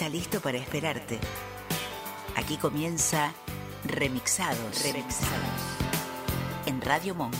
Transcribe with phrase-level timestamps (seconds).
[0.00, 1.18] Está listo para esperarte.
[2.34, 3.34] Aquí comienza
[3.84, 4.82] Remixados.
[4.82, 5.28] Remixados.
[6.64, 7.34] En Radio Monk.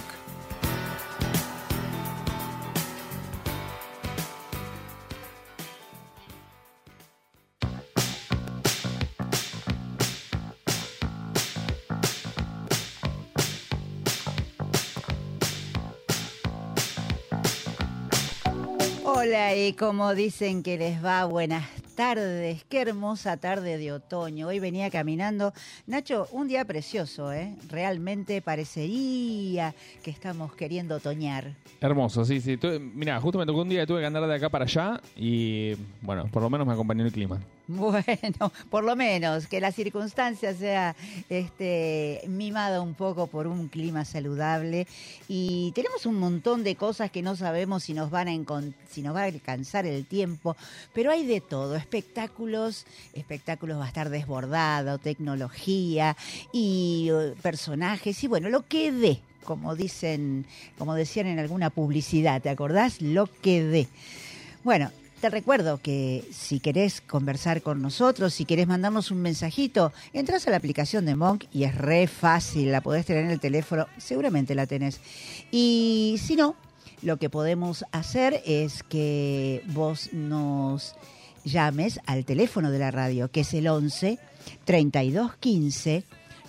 [19.02, 24.48] Hola, y como dicen que les va, buenas tardes, qué hermosa tarde de otoño.
[24.48, 25.52] Hoy venía caminando.
[25.86, 27.54] Nacho, un día precioso, ¿eh?
[27.68, 31.54] Realmente parecería que estamos queriendo otoñar.
[31.80, 32.58] Hermoso, sí, sí.
[32.94, 35.74] Mira, justo me tocó un día que tuve que andar de acá para allá y,
[36.02, 37.40] bueno, por lo menos me acompañó el clima.
[37.70, 40.96] Bueno, por lo menos que la circunstancia sea
[41.28, 44.88] este, mimada un poco por un clima saludable
[45.28, 48.32] y tenemos un montón de cosas que no sabemos si nos van a
[48.90, 50.56] si nos va a alcanzar el tiempo,
[50.92, 56.16] pero hay de todo, espectáculos, espectáculos va a estar desbordado, tecnología
[56.52, 60.44] y eh, personajes y bueno, lo que dé, como dicen,
[60.76, 63.00] como decían en alguna publicidad, ¿te acordás?
[63.00, 63.88] Lo que dé.
[64.64, 70.46] Bueno, te recuerdo que si querés conversar con nosotros, si querés mandarnos un mensajito, entras
[70.46, 73.86] a la aplicación de Monk y es re fácil, la podés tener en el teléfono,
[73.98, 75.00] seguramente la tenés.
[75.50, 76.56] Y si no,
[77.02, 80.94] lo que podemos hacer es que vos nos
[81.44, 84.18] llames al teléfono de la radio, que es el 11
[84.64, 86.04] 32 15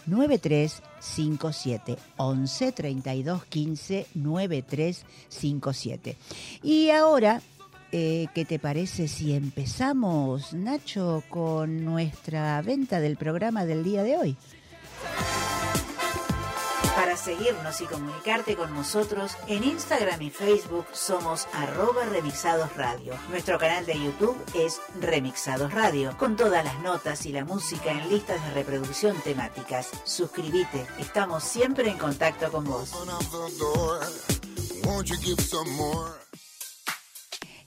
[0.06, 6.16] 9357 11 32 15 9357.
[6.64, 7.42] Y ahora
[7.92, 14.18] eh, ¿Qué te parece si empezamos, Nacho, con nuestra venta del programa del día de
[14.18, 14.38] hoy?
[16.96, 23.14] Para seguirnos y comunicarte con nosotros, en Instagram y Facebook somos arroba remixados radio.
[23.30, 28.10] Nuestro canal de YouTube es Remixados Radio, con todas las notas y la música en
[28.10, 29.90] listas de reproducción temáticas.
[30.04, 32.92] Suscríbete, estamos siempre en contacto con vos.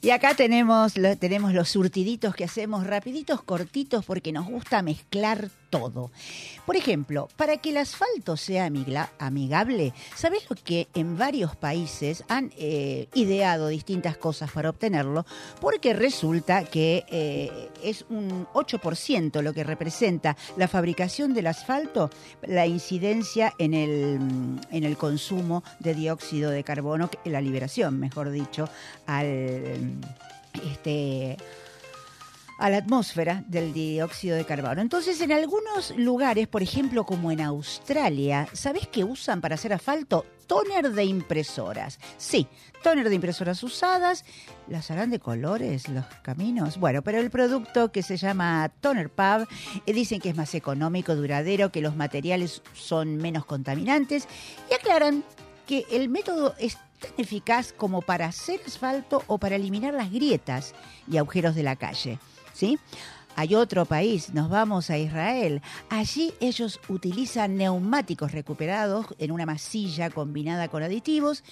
[0.04, 5.48] Y acá tenemos, tenemos los surtiditos que hacemos rapiditos, cortitos, porque nos gusta mezclar
[5.78, 6.10] todo.
[6.66, 8.70] Por ejemplo, para que el asfalto sea
[9.18, 15.26] amigable, ¿sabés lo que en varios países han eh, ideado distintas cosas para obtenerlo?
[15.60, 22.08] Porque resulta que eh, es un 8% lo que representa la fabricación del asfalto,
[22.42, 28.68] la incidencia en el, en el consumo de dióxido de carbono, la liberación, mejor dicho,
[29.06, 29.98] al
[30.72, 31.36] este
[32.58, 34.80] a la atmósfera del dióxido de carbono.
[34.80, 40.24] Entonces, en algunos lugares, por ejemplo, como en Australia, ¿sabés qué usan para hacer asfalto?
[40.46, 41.98] Tóner de impresoras.
[42.18, 42.46] Sí,
[42.82, 44.24] tóner de impresoras usadas.
[44.68, 46.78] ¿Las harán de colores los caminos?
[46.78, 49.48] Bueno, pero el producto que se llama Toner Pub
[49.86, 54.28] eh, dicen que es más económico, duradero, que los materiales son menos contaminantes
[54.70, 55.24] y aclaran
[55.66, 60.74] que el método es tan eficaz como para hacer asfalto o para eliminar las grietas
[61.10, 62.18] y agujeros de la calle.
[62.54, 62.78] ¿Sí?
[63.36, 65.60] Hay otro país, nos vamos a Israel.
[65.90, 71.42] Allí ellos utilizan neumáticos recuperados en una masilla combinada con aditivos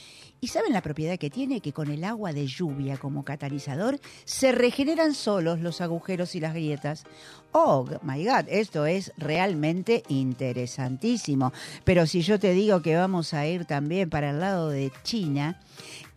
[0.41, 4.53] y saben la propiedad que tiene que con el agua de lluvia como catalizador se
[4.53, 7.05] regeneran solos los agujeros y las grietas.
[7.51, 11.53] Oh, my God, esto es realmente interesantísimo.
[11.83, 15.61] Pero si yo te digo que vamos a ir también para el lado de China,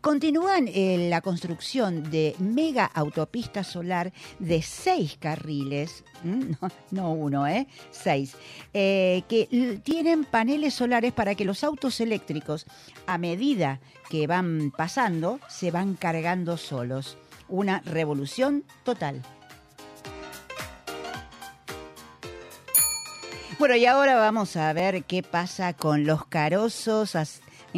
[0.06, 6.04] Continúan eh, la construcción de mega autopista solar de seis carriles,
[6.92, 7.66] no, uno, ¿eh?
[7.90, 8.36] Seis,
[8.76, 12.68] eh, que tienen paneles solares para que los autos eléctricos,
[13.08, 17.18] a medida que van pasando, se van cargando solos.
[17.50, 19.24] Una revolución total.
[23.58, 27.16] Bueno, y ahora vamos a ver qué pasa con los carozos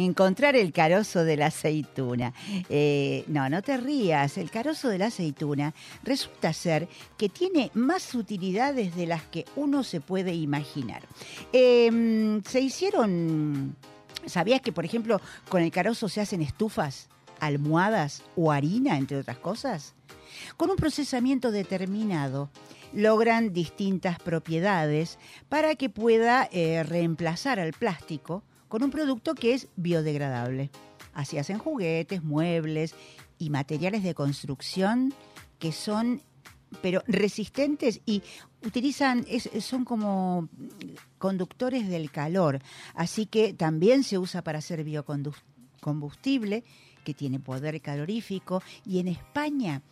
[0.04, 2.32] encontrar el carozo de la aceituna.
[2.68, 5.74] Eh, no, no te rías, el carozo de la aceituna
[6.04, 11.02] resulta ser que tiene más utilidades de las que uno se puede imaginar.
[11.52, 13.76] Em, se hicieron,
[14.26, 17.08] ¿sabías que por ejemplo con el carozo se hacen estufas,
[17.40, 19.94] almohadas o harina, entre otras cosas?
[20.56, 22.50] Con un procesamiento determinado
[22.92, 25.18] logran distintas propiedades
[25.48, 30.70] para que pueda eh, reemplazar al plástico con un producto que es biodegradable.
[31.14, 32.94] Así hacen juguetes, muebles
[33.38, 35.12] y materiales de construcción
[35.58, 36.22] que son
[36.82, 38.22] pero resistentes y
[38.64, 39.24] utilizan,
[39.60, 40.48] son como
[41.18, 42.60] conductores del calor,
[42.94, 46.64] así que también se usa para hacer biocombustible,
[47.04, 49.82] que tiene poder calorífico, y en España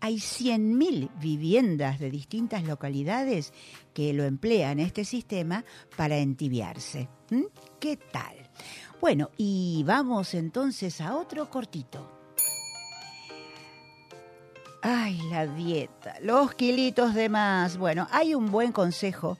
[0.00, 3.54] hay 100.000 viviendas de distintas localidades
[3.94, 5.64] que lo emplean este sistema
[5.96, 7.08] para entibiarse.
[7.86, 8.34] ¿Qué tal?
[9.00, 12.04] Bueno, y vamos entonces a otro cortito.
[14.82, 17.76] Ay, la dieta, los kilitos de más.
[17.76, 19.38] Bueno, hay un buen consejo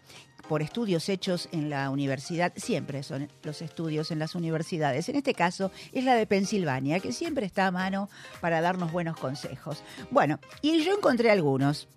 [0.49, 5.35] por estudios hechos en la universidad, siempre son los estudios en las universidades, en este
[5.35, 8.09] caso es la de Pensilvania, que siempre está a mano
[8.41, 9.83] para darnos buenos consejos.
[10.13, 11.89] Bueno, y yo encontré algunos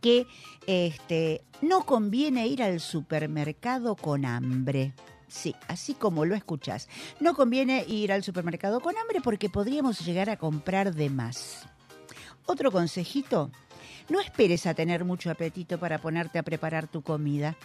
[0.00, 0.26] que
[0.66, 4.94] este, no conviene ir al supermercado con hambre.
[5.32, 6.90] Sí, así como lo escuchás.
[7.18, 11.66] No conviene ir al supermercado con hambre porque podríamos llegar a comprar de más.
[12.44, 13.50] Otro consejito,
[14.10, 17.56] no esperes a tener mucho apetito para ponerte a preparar tu comida,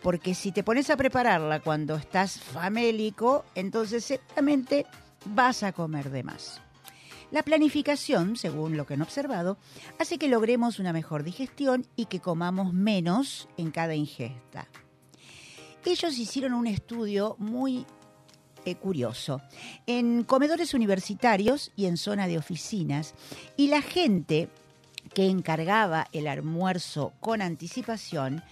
[0.00, 4.86] porque si te pones a prepararla cuando estás famélico, entonces seguramente
[5.24, 6.60] vas a comer de más.
[7.32, 9.58] La planificación, según lo que han observado,
[9.98, 14.68] hace que logremos una mejor digestión y que comamos menos en cada ingesta.
[15.84, 17.86] Ellos hicieron un estudio muy
[18.64, 19.40] eh, curioso
[19.86, 23.14] en comedores universitarios y en zona de oficinas
[23.56, 24.48] y la gente
[25.14, 28.42] que encargaba el almuerzo con anticipación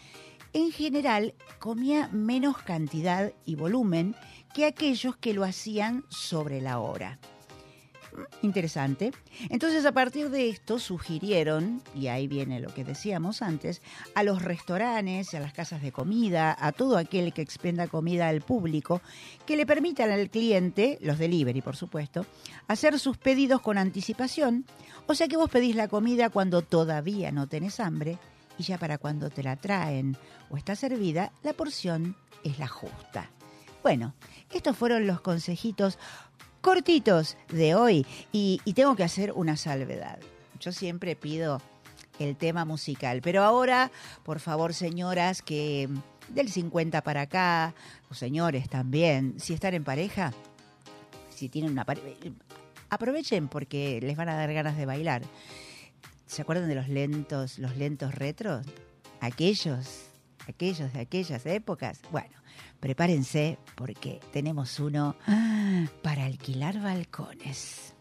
[0.52, 4.14] en general comía menos cantidad y volumen
[4.54, 7.18] que aquellos que lo hacían sobre la hora.
[8.42, 9.12] Interesante.
[9.50, 13.82] Entonces, a partir de esto, sugirieron, y ahí viene lo que decíamos antes,
[14.14, 18.42] a los restaurantes, a las casas de comida, a todo aquel que expenda comida al
[18.42, 19.00] público,
[19.46, 22.26] que le permitan al cliente, los delivery por supuesto,
[22.68, 24.64] hacer sus pedidos con anticipación.
[25.06, 28.18] O sea que vos pedís la comida cuando todavía no tenés hambre
[28.58, 30.16] y ya para cuando te la traen
[30.50, 33.30] o está servida, la porción es la justa.
[33.82, 34.14] Bueno,
[34.50, 35.98] estos fueron los consejitos
[36.60, 40.18] cortitos de hoy y, tengo que hacer una salvedad.
[40.60, 41.60] Yo siempre pido
[42.18, 43.90] el tema musical, pero ahora,
[44.24, 45.88] por favor, señoras, que
[46.28, 47.74] del 50 para acá,
[48.10, 50.32] o señores también, si están en pareja,
[51.30, 52.08] si tienen una pareja,
[52.90, 55.22] aprovechen porque les van a dar ganas de bailar.
[56.26, 58.66] ¿Se acuerdan de los lentos, los lentos retros?
[59.20, 60.06] Aquellos,
[60.48, 62.00] aquellos de aquellas épocas.
[62.10, 62.36] Bueno,
[62.80, 67.95] prepárense porque tenemos uno ah, para alquilar balcones.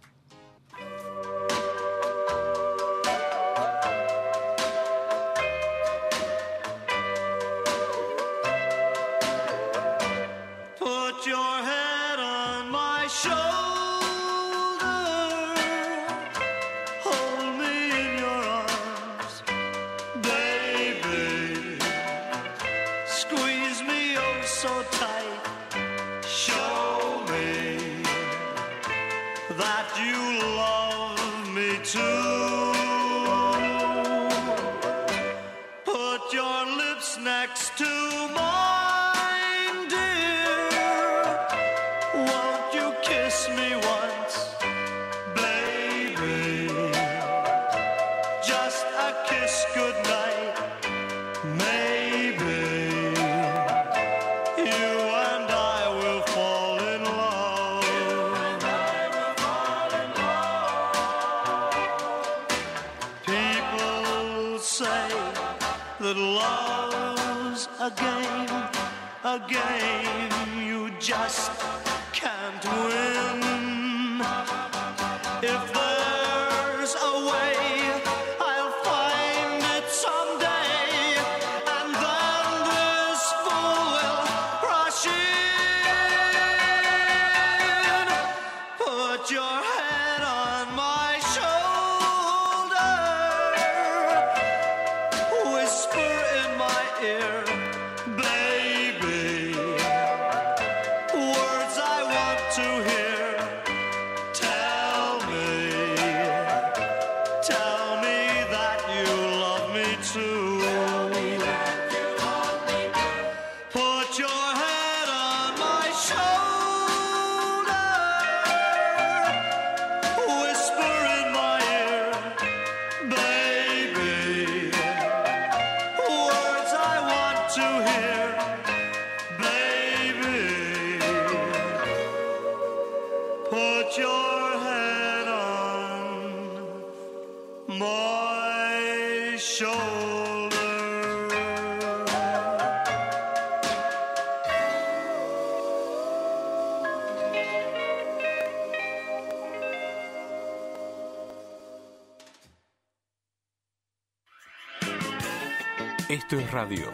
[156.36, 156.86] Esto es radio.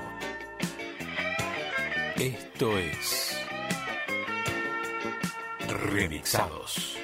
[2.16, 3.38] Esto es.
[5.68, 6.96] Remixados.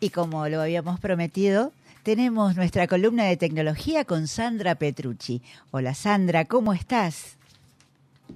[0.00, 5.40] Y como lo habíamos prometido, tenemos nuestra columna de tecnología con Sandra Petrucci.
[5.70, 7.36] Hola Sandra, ¿cómo estás?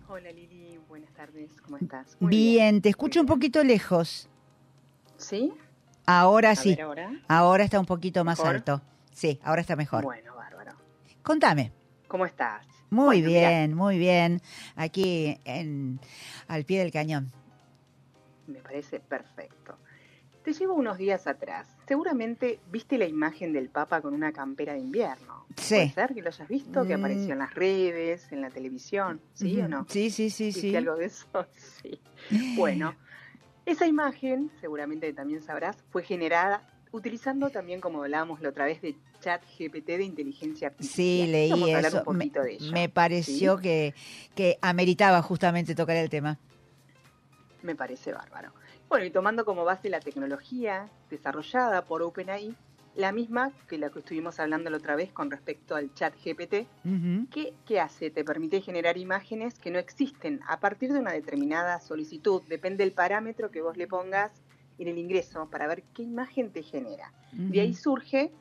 [0.08, 2.16] Hola Lili, buenas tardes, ¿cómo estás?
[2.20, 4.28] Bien, te escucho un poquito lejos.
[5.16, 5.52] ¿Sí?
[6.06, 6.70] Ahora A sí.
[6.70, 7.12] ver, ahora.
[7.28, 8.54] Ahora está un poquito más ¿Mejor?
[8.56, 8.82] alto.
[9.12, 10.04] Sí, ahora está mejor.
[10.04, 10.72] Bueno, bárbaro.
[11.22, 11.72] Contame.
[12.08, 12.66] ¿Cómo estás?
[12.90, 14.40] Muy Bueno, mirá, bien, muy bien.
[14.76, 15.98] Aquí en,
[16.48, 17.32] al pie del cañón.
[18.46, 19.78] me parece perfecto.
[20.44, 21.66] Te llevo unos días atrás.
[21.88, 25.46] Seguramente viste la imagen del Papa con una campera de invierno.
[25.56, 25.74] Sí.
[25.76, 26.86] ¿Puede ser que lo hayas visto?
[26.86, 27.00] Que Mm.
[27.00, 29.22] apareció en las redes, en la televisión.
[29.32, 29.86] ¿Sí o no?
[29.88, 30.76] Sí, sí, sí, ¿Viste sí.
[30.76, 31.26] algo de eso?
[31.80, 31.98] Sí.
[32.56, 32.94] Bueno,
[33.66, 38.94] esa imagen, seguramente también sabrás, fue generada utilizando también, como hablábamos la otra vez, de
[39.20, 40.94] chat GPT de inteligencia artificial.
[40.94, 42.02] Sí, leí Vamos a hablar eso.
[42.06, 42.72] un Me, poquito de ello.
[42.72, 43.62] me pareció ¿sí?
[43.62, 43.94] que,
[44.36, 46.38] que ameritaba justamente tocar el tema.
[47.62, 48.52] Me parece bárbaro.
[48.88, 52.54] Bueno, y tomando como base la tecnología desarrollada por OpenAI,
[52.96, 56.66] la misma que la que estuvimos hablando la otra vez con respecto al chat GPT,
[56.84, 57.26] Ujú.
[57.30, 58.10] ¿qué, qué hace?
[58.10, 62.42] Te permite generar imágenes que no existen a partir de una determinada solicitud.
[62.48, 64.30] Depende del parámetro que vos le pongas
[64.78, 67.12] en el ingreso para ver qué imagen te genera.
[67.32, 68.32] De ahí surge,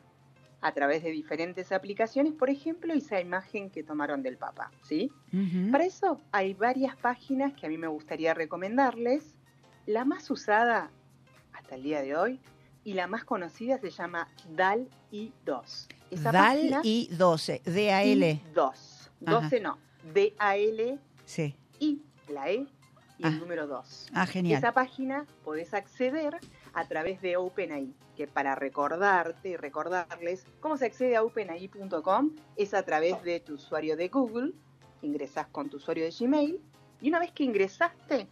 [0.62, 5.12] a través de diferentes aplicaciones, por ejemplo, esa imagen que tomaron del Papa, ¿sí?
[5.72, 9.36] Para eso hay varias páginas que a mí me gustaría recomendarles.
[9.86, 10.90] La más usada
[11.52, 12.40] hasta el día de hoy
[12.84, 15.88] y la más conocida se llama DAL-I2.
[16.12, 18.42] Esa DAL y 12, D-A-L.
[18.54, 19.10] I2.
[19.22, 19.78] 12 no,
[20.14, 21.56] D-A-L, Sí.
[21.80, 22.56] I, la E
[23.18, 23.30] y Ah.
[23.30, 24.08] el número 2.
[24.14, 24.58] Ah, genial.
[24.60, 26.38] Esa página podés acceder
[26.74, 32.74] a través de OpenAI, que para recordarte y recordarles cómo se accede a openai.com es
[32.74, 34.52] a través de tu usuario de Google,
[35.02, 36.60] ingresás con tu usuario de Gmail
[37.02, 38.28] y una vez que ingresaste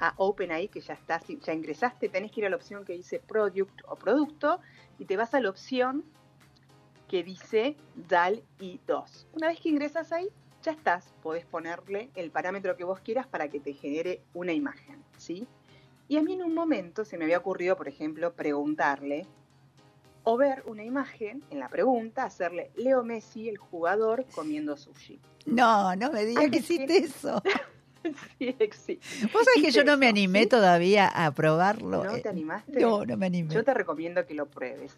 [0.00, 3.18] a OpenAI, que ya estás, ya ingresaste, tenés que ir a la opción que dice
[3.20, 4.60] Product o Producto
[4.98, 6.04] y te vas a la opción
[7.08, 9.26] que dice DAL I2.
[9.32, 10.28] Una vez que ingresas ahí,
[10.62, 15.02] ya estás, podés ponerle el parámetro que vos quieras para que te genere una imagen,
[15.16, 15.46] ¿sí?
[16.08, 19.26] Y a mí en un momento se me había ocurrido, por ejemplo, preguntarle
[20.24, 25.20] o ver una imagen en la pregunta, hacerle Leo Messi, el jugador, comiendo sushi.
[25.46, 27.40] No, no me digas que- hiciste eso.
[28.38, 29.26] sí, existe.
[29.32, 32.04] Vos sabés que yo no me animé todavía a probarlo.
[32.04, 32.80] ¿No Eh, te animaste?
[32.80, 33.54] No, no me animé.
[33.54, 34.96] Yo te recomiendo que lo pruebes.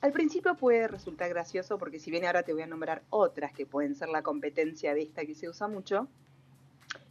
[0.00, 3.66] Al principio puede resultar gracioso porque si bien ahora te voy a nombrar otras que
[3.66, 6.08] pueden ser la competencia de esta que se usa mucho,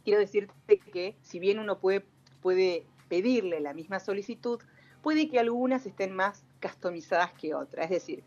[0.04, 2.04] quiero decirte que si bien uno puede,
[2.42, 4.60] puede pedirle la misma solicitud,
[5.02, 7.84] puede que algunas estén más customizadas que otras.
[7.86, 8.22] Es decir,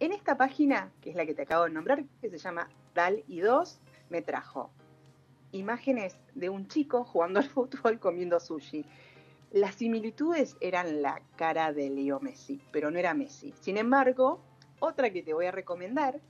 [0.00, 3.24] en esta página, que es la que te acabo de nombrar, que se llama DAL
[3.28, 3.78] y 2,
[4.08, 4.70] me trajo
[5.52, 8.84] imágenes de un chico jugando al fútbol comiendo sushi.
[9.50, 13.54] Las similitudes eran la cara de Leo Messi, pero no era Messi.
[13.60, 14.40] Sin embargo,
[14.78, 16.20] otra que te voy a recomendar,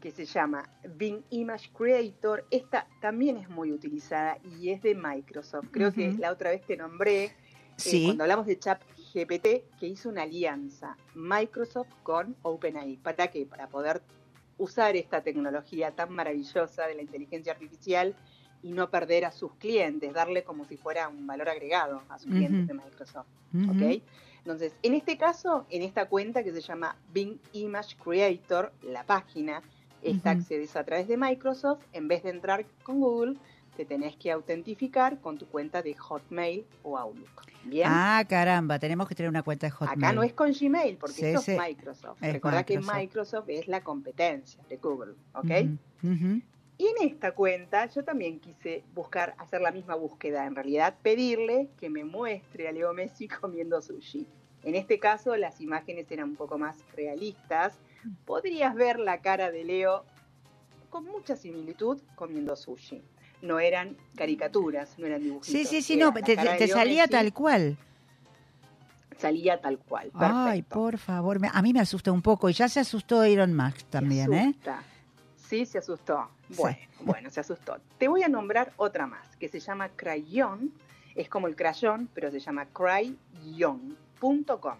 [0.00, 5.68] que se llama Bing Image Creator, esta también es muy utilizada y es de Microsoft.
[5.70, 7.32] Creo que la otra vez te nombré, eh,
[7.76, 8.04] Sí.
[8.04, 8.82] cuando hablamos de Chat
[9.14, 12.98] GPT, que hizo una alianza Microsoft con OpenAI.
[12.98, 13.46] ¿Para qué?
[13.46, 14.02] Para poder
[14.58, 18.14] usar esta tecnología tan maravillosa de la inteligencia artificial
[18.62, 22.30] y no perder a sus clientes, darle como si fuera un valor agregado a sus
[22.30, 23.26] clientes de Microsoft.
[23.68, 24.02] ¿ok?
[24.38, 29.62] Entonces, en este caso, en esta cuenta que se llama Bing Image Creator, la página,
[30.02, 30.40] esta Ujú.
[30.40, 33.36] accedes a través de Microsoft, en vez de entrar con Google,
[33.76, 37.28] te tenés que autentificar con tu cuenta de Hotmail o Outlook.
[37.64, 37.86] Bien.
[37.88, 39.98] Ah, caramba, tenemos que tener una cuenta de Hotmail.
[39.98, 42.22] Acá no es con Gmail, porque Sí, esto es Microsoft.
[42.22, 43.48] Es Recuerda que Microsoft.
[43.48, 45.50] Es la competencia de Google, ¿ok?
[45.50, 45.78] Y
[46.86, 51.90] en esta cuenta yo también quise buscar, hacer la misma búsqueda, en realidad pedirle que
[51.90, 54.26] me muestre a Leo Messi comiendo sushi.
[54.62, 57.78] En este caso las imágenes eran un poco más realistas.
[58.24, 60.04] Podrías ver la cara de Leo
[60.90, 63.02] con mucha similitud comiendo sushi.
[63.42, 65.52] No eran caricaturas, no eran dibujitos.
[65.60, 66.36] Sí, sí, sí, no, te,
[66.68, 67.10] salía Messi.
[67.10, 67.78] tal cual.
[69.16, 70.10] salía tal cual.
[70.14, 73.54] Ay, por favor, me- a mí me asusta un poco y ya se asustó Elon
[73.54, 74.54] Musk también, se ¿eh?
[75.50, 76.28] Sí, se asustó.
[76.48, 76.54] Sí.
[76.56, 77.78] Bueno, bueno, se asustó.
[77.98, 80.72] Te voy a nombrar otra más, que se llama Crayon.
[81.16, 84.78] Es como el crayón, pero se llama crayon.com.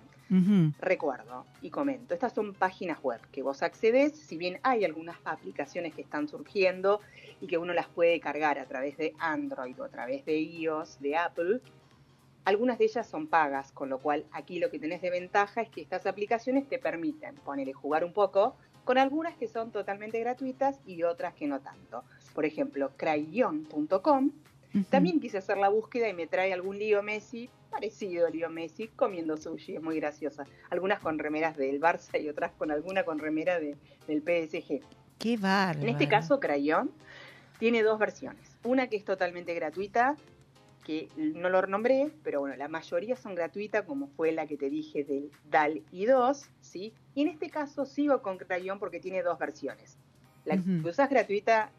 [0.78, 5.92] Recuerdo y comento, estas son páginas web que vos accedes, si bien hay algunas aplicaciones
[5.92, 7.00] que están surgiendo
[7.40, 11.00] y que uno las puede cargar a través de Android o a través de iOS,
[11.00, 11.60] de Apple,
[12.44, 15.68] algunas de ellas son pagas, con lo cual aquí lo que tenés de ventaja es
[15.68, 20.80] que estas aplicaciones te permiten ponerle jugar un poco con algunas que son totalmente gratuitas
[20.86, 22.04] y otras que no tanto.
[22.34, 24.30] Por ejemplo, crayon.com
[24.88, 28.86] también quise hacer la búsqueda y me trae algún Leo Messi, parecido a Leo Messi,
[28.88, 30.44] comiendo sushi, es muy graciosa.
[30.70, 34.80] Algunas con remeras del Barça y otras con alguna con remera de- del PSG.
[35.18, 35.80] Qué bárbaro.
[35.82, 36.90] En este caso, Crayon
[37.58, 38.56] tiene dos versiones.
[38.64, 40.16] Una que es totalmente gratuita,
[40.90, 44.68] que no lo nombré, pero bueno, la mayoría son gratuitas, como fue la que te
[44.68, 46.92] dije del DAL y 2, ¿sí?
[47.14, 49.96] Y en este caso sigo con Crayon porque tiene dos versiones.
[50.44, 51.70] La que usas gratuita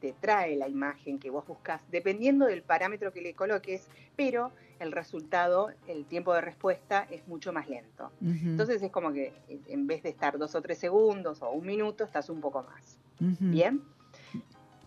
[0.00, 4.90] te trae la imagen que vos buscas, dependiendo del parámetro que le coloques, pero el
[4.90, 8.10] resultado, el tiempo de respuesta es mucho más lento.
[8.22, 9.34] Entonces es como que
[9.66, 12.98] en vez de estar dos o tres segundos o un minuto, estás un poco más.
[13.18, 13.82] Bien.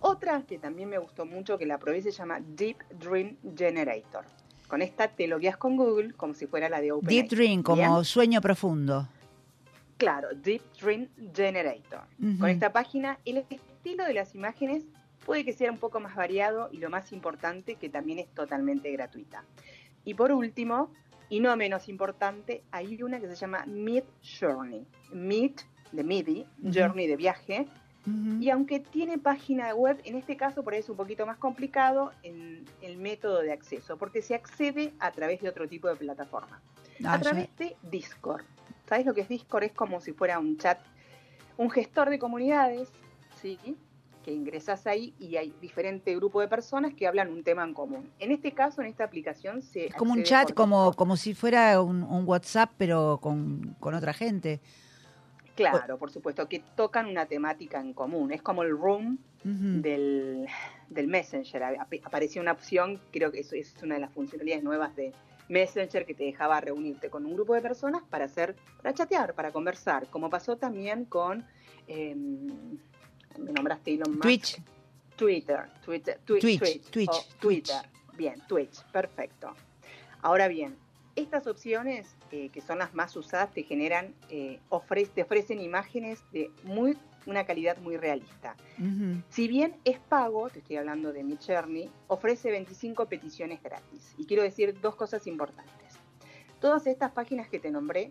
[0.02, 4.24] Otra que también me gustó mucho, que la probé, se llama Deep Dream Generator.
[4.68, 7.16] Con esta te logueas con Google como si fuera la de OpenAI.
[7.16, 9.08] Deep Dream, como sueño profundo.
[9.98, 12.02] Claro, Deep Dream Generator.
[12.40, 14.86] Con esta página, el estilo de las imágenes
[15.26, 18.92] puede que sea un poco más variado y lo más importante, que también es totalmente
[18.92, 19.44] gratuita.
[20.06, 20.92] Y por último,
[21.30, 24.04] y no menos importante, hay una que se llama Mid
[24.40, 24.86] Journey.
[25.12, 25.52] Mid,
[25.92, 26.46] de MIDI.
[26.74, 27.68] Journey de viaje,
[28.42, 32.12] Y aunque tiene página web, en este caso por ahí es un poquito más complicado
[32.24, 36.62] en el método de acceso, porque se accede a través de otro tipo de plataforma.
[37.04, 38.44] Ah, a ya- través de Discord.
[38.88, 39.64] ¿Sabes lo que es Discord?
[39.64, 40.80] Es como si fuera un chat,
[41.58, 42.90] un gestor de comunidades,
[43.42, 43.58] ¿sí?
[44.24, 48.10] Que ingresas ahí y hay diferente grupo de personas que hablan un tema en común.
[48.20, 51.82] En este caso, en esta aplicación, se Es como un chat, como, como si fuera
[51.82, 54.60] un, un WhatsApp, pero con, con otra gente.
[55.72, 58.32] Claro, por supuesto, que tocan una temática en común.
[58.32, 59.18] Es como el room
[59.82, 60.48] del,
[60.90, 61.64] del Messenger.
[61.64, 65.14] Ap- Apareció una opción, creo que eso es una de las funcionalidades nuevas de
[65.50, 69.52] Messenger que te dejaba reunirte con un grupo de personas para hacer, para chatear, para
[69.52, 71.46] conversar, como pasó también con,
[71.88, 74.22] eh, me nombraste Elon Musk.
[74.24, 74.62] Twitch.
[75.16, 77.76] Twitter, Twitter, Twi- Twitch, Twitch, o Twitter.
[78.16, 79.54] Bien, Twitch, perfecto.
[80.22, 80.76] Ahora bien,
[81.20, 86.20] estas opciones eh, que son las más usadas te generan, eh, ofre- te ofrecen imágenes
[86.32, 88.56] de muy una calidad muy realista.
[89.30, 94.14] Si bien es pago, te estoy hablando de Midjourney, ofrece 25 peticiones gratis.
[94.18, 95.94] Y quiero decir dos cosas importantes.
[96.60, 98.10] Todas estas páginas que te nombré,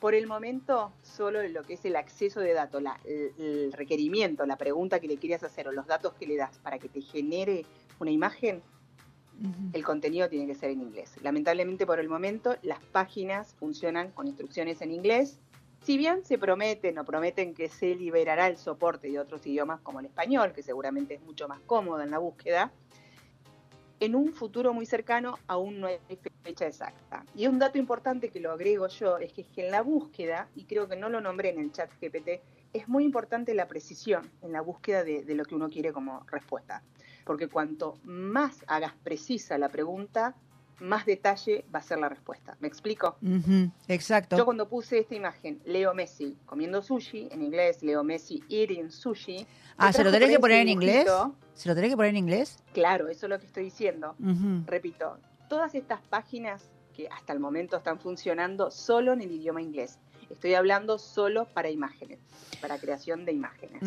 [0.00, 4.44] por el momento, solo lo que es el acceso de datos, la- el, el requerimiento,
[4.46, 7.00] la pregunta que le quieras hacer o los datos que le das para que te
[7.00, 7.64] genere
[8.00, 8.62] una imagen,
[9.72, 11.14] El contenido tiene que ser en inglés.
[11.22, 15.40] Lamentablemente, por el momento, las páginas funcionan con instrucciones en inglés.
[15.82, 20.00] Si bien se prometen o prometen que se liberará el soporte de otros idiomas como
[20.00, 22.72] el español, que seguramente es mucho más cómodo en la búsqueda,
[24.00, 25.98] en un futuro muy cercano aún no hay
[26.42, 27.24] fecha exacta.
[27.34, 30.88] Y un dato importante que lo agrego yo es que en la búsqueda, y creo
[30.88, 32.40] que no lo nombré en el chat GPT,
[32.72, 36.82] es muy importante la precisión en la búsqueda de lo que uno quiere como respuesta.
[37.24, 40.34] Porque cuanto más hagas precisa la pregunta,
[40.80, 42.56] más detalle va a ser la respuesta.
[42.60, 43.16] ¿Me explico?
[43.88, 44.36] Exacto.
[44.36, 49.46] Yo cuando puse esta imagen, Leo Messi comiendo sushi, en inglés Leo Messi eating sushi.
[49.76, 51.06] ah, ¿se lo tenés que poner en inglés?
[51.54, 52.58] ¿Se lo tenés que poner en inglés?
[52.72, 54.14] Claro, eso es lo que estoy diciendo.
[54.66, 59.98] Repito, todas estas páginas que hasta el momento están funcionando solo en el idioma inglés.
[60.34, 62.18] Estoy hablando solo para imágenes,
[62.60, 63.82] para creación de imágenes.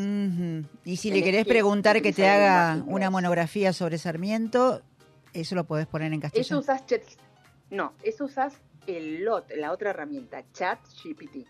[0.85, 4.81] Y si le querés que preguntar que te haga una monografía sobre Sarmiento,
[5.33, 6.59] eso lo podés poner en Eso castellano.
[6.61, 7.03] usas chat,
[7.69, 8.53] no, eso usas
[8.87, 11.45] el lot, la otra herramienta, ChatGPT.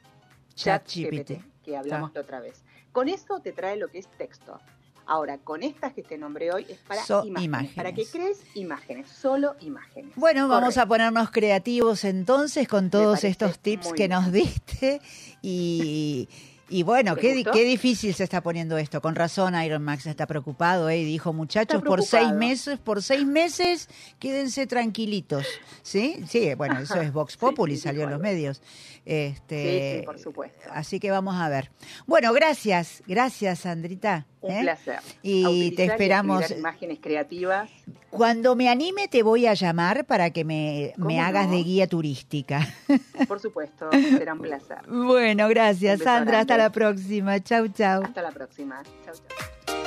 [0.56, 1.32] ChatGPT.
[1.64, 2.64] que hablamos la otra vez.
[2.92, 4.60] Con eso te trae lo que es texto.
[5.08, 7.76] Ahora, con estas que te nombré hoy es para So- imágenes, imágenes.
[7.76, 10.12] para que crees imágenes, solo imágenes.
[10.18, 14.12] Bueno, vamos a ponernos creativos entonces con todos estos tips que bien.
[14.12, 15.00] nos diste
[15.42, 16.28] y,
[16.70, 19.02] y bueno, ¿Te qué, difícil se está poniendo esto.
[19.02, 20.98] Con razón Iron Max está preocupado ¿eh?
[21.00, 23.88] y dijo, muchachos, por seis meses, por seis meses,
[24.20, 25.46] quédense tranquilitos.
[25.84, 26.22] ¿Sí?
[26.28, 28.62] Sí, bueno, eso es Vox Populi, sí, salió en los medios.
[29.06, 30.60] Este, Sí, sí, por supuesto.
[30.72, 31.72] Así que vamos a ver.
[32.08, 34.26] Bueno, gracias, gracias, Sandrita.
[34.48, 34.62] Un ¿eh?
[34.62, 35.00] placer.
[35.22, 36.50] Y te esperamos.
[36.52, 37.70] imágenes creativas.
[38.10, 41.54] Cuando me anime te voy a llamar para que me, ¿Cómo me hagas no?
[41.54, 42.68] de guía turística.
[43.28, 44.78] Por supuesto, será un placer.
[44.88, 46.42] bueno, gracias Sandra.
[46.42, 47.40] Hasta la próxima.
[47.42, 48.04] Chau, chau.
[48.04, 48.82] Hasta la próxima.
[49.06, 49.78] Chau, chau.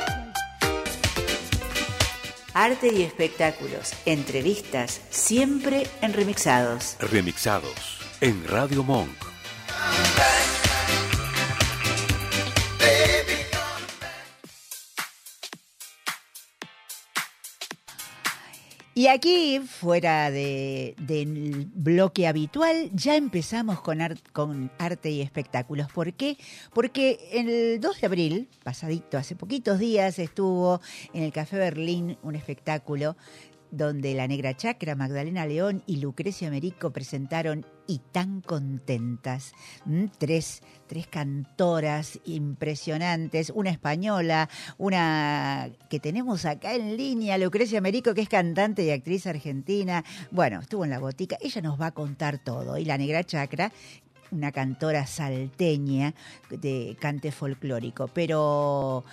[2.52, 6.96] Arte y espectáculos, entrevistas, siempre en remixados.
[6.98, 9.16] Remixados en Radio Monk.
[19.00, 23.98] Y aquí, fuera de- del bloque habitual, ya empezamos con,
[24.34, 25.90] con arte y espectáculos.
[25.90, 26.36] ¿Por qué?
[26.74, 30.82] Porque el 2 de abril, pasadito, hace poquitos días, estuvo
[31.14, 33.16] en el Café Berlín un espectáculo
[33.70, 39.52] donde la Negra Chacra, Magdalena León y Lucrecia Merico presentaron Y tan contentas.
[39.87, 40.11] ¿m?
[40.18, 48.22] Tres, tres cantoras impresionantes, una española, una que tenemos acá en línea, Lucrecia Merico, que
[48.22, 50.04] es cantante y actriz argentina.
[50.30, 52.78] Bueno, estuvo en la botica, ella nos va a contar todo.
[52.78, 53.72] Y la Negra Chacra,
[54.30, 56.14] una cantora salteña
[56.50, 58.09] de cante folclórico.
[58.09, 59.04] Pero...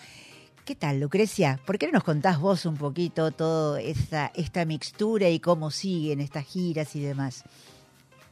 [0.67, 1.61] ¿Qué tal, Lucrecia?
[1.65, 6.19] ¿Por qué no nos contás vos un poquito toda esta, esta mixtura y cómo siguen
[6.19, 7.45] estas giras y demás?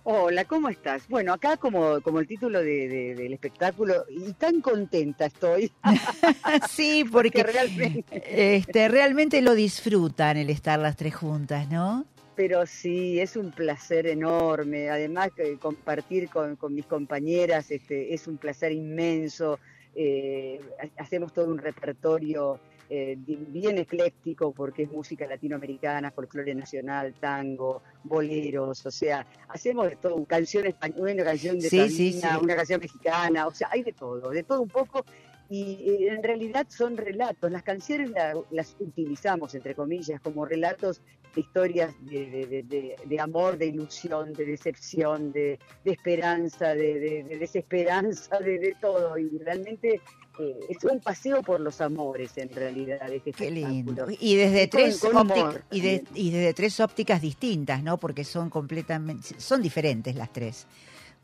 [0.04, 1.08] Hola, ¿cómo estás?
[1.08, 5.72] Bueno, acá como, como el título de- de- del espectáculo, y tan contenta estoy,
[6.70, 12.06] sí, que porque realmente, este, realmente lo disfrutan el estar las tres juntas, ¿no?
[12.36, 14.90] pero sí, es un placer enorme.
[14.90, 19.58] Además, que compartir con, con mis compañeras este, es un placer inmenso.
[19.96, 27.16] Eh, ha- hacemos todo un repertorio eh, bien ecléctico porque es música latinoamericana, folclore nacional,
[27.20, 32.38] tango, boleros, o sea, hacemos de todo, canción española, una canción de Sí, sí, Sabina,
[32.40, 32.44] sí.
[32.46, 35.04] una canción mexicana, o sea, hay de todo, de todo un poco.
[35.50, 37.52] Y en realidad son relatos.
[37.52, 41.02] Las canciones la- las utilizamos, entre comillas, como relatos
[41.36, 47.00] de historias de, de- de- de- de amor, de ilusión, de decepción, de, esperanza, de,
[47.00, 49.18] de- de desesperanza, de, todo.
[49.18, 50.02] Y realmente
[50.40, 53.10] eh, es un paseo por los amores, en realidad.
[53.12, 54.08] Este Qué lindo.
[54.20, 55.30] Y desde Con- tres con
[55.72, 57.98] y, y desde tres ópticas distintas, ¿no?
[57.98, 60.68] Porque son completamente, son diferentes las tres.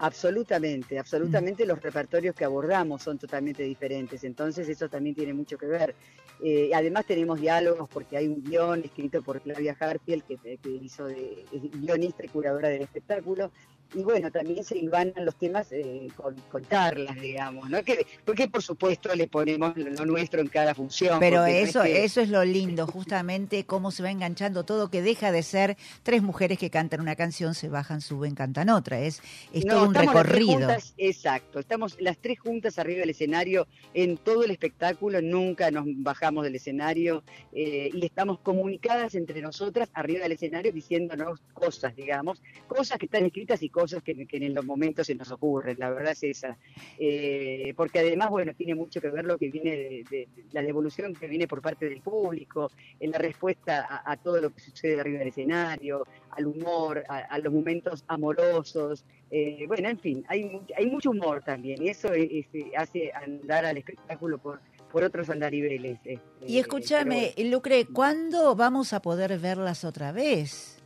[0.03, 5.67] Absolutamente, absolutamente los repertorios que abordamos son totalmente diferentes, entonces eso también tiene mucho que
[5.67, 5.93] ver.
[6.43, 11.05] Eh, además tenemos diálogos porque hay un guion escrito por Claudia Harfield, que, que hizo
[11.05, 13.51] de guionista y curadora del espectáculo,
[13.93, 17.83] y bueno, también se iban los temas eh, con, con charlas, digamos, ¿no?
[17.83, 21.19] Que, porque por supuesto le ponemos lo, nuestro en cada función.
[21.19, 24.89] Pero no es eso, que- eso es lo lindo, justamente cómo se va enganchando todo,
[24.89, 29.01] que deja de ser tres mujeres que cantan una canción, se bajan, suben, cantan otra.
[29.01, 30.53] Es, es No, todo un recorrido.
[30.53, 35.83] juntas, exacto, estamos las tres juntas arriba del escenario en todo el espectáculo, nunca nos
[35.87, 42.41] bajamos del escenario eh, y estamos comunicadas entre nosotras arriba del escenario diciéndonos cosas, digamos,
[42.67, 45.89] cosas que están escritas y cosas que, que en los momentos se nos ocurren, la
[45.89, 46.57] verdad es esa.
[46.97, 50.61] Eh, porque además, bueno, tiene mucho que ver lo que viene de, de- de la
[50.61, 54.59] devolución que viene por parte del público, en la respuesta a, a todo lo que
[54.61, 59.03] sucede arriba del escenario, al humor, a, a los momentos amorosos.
[59.29, 63.65] eh, bueno, en fin, hay, hay mucho humor también y eso es- es- hace andar
[63.65, 65.97] al espectáculo por, por otros andariveles.
[66.03, 70.80] este, Y escúchame, Lucre, ¿cuándo vamos a poder verlas otra vez?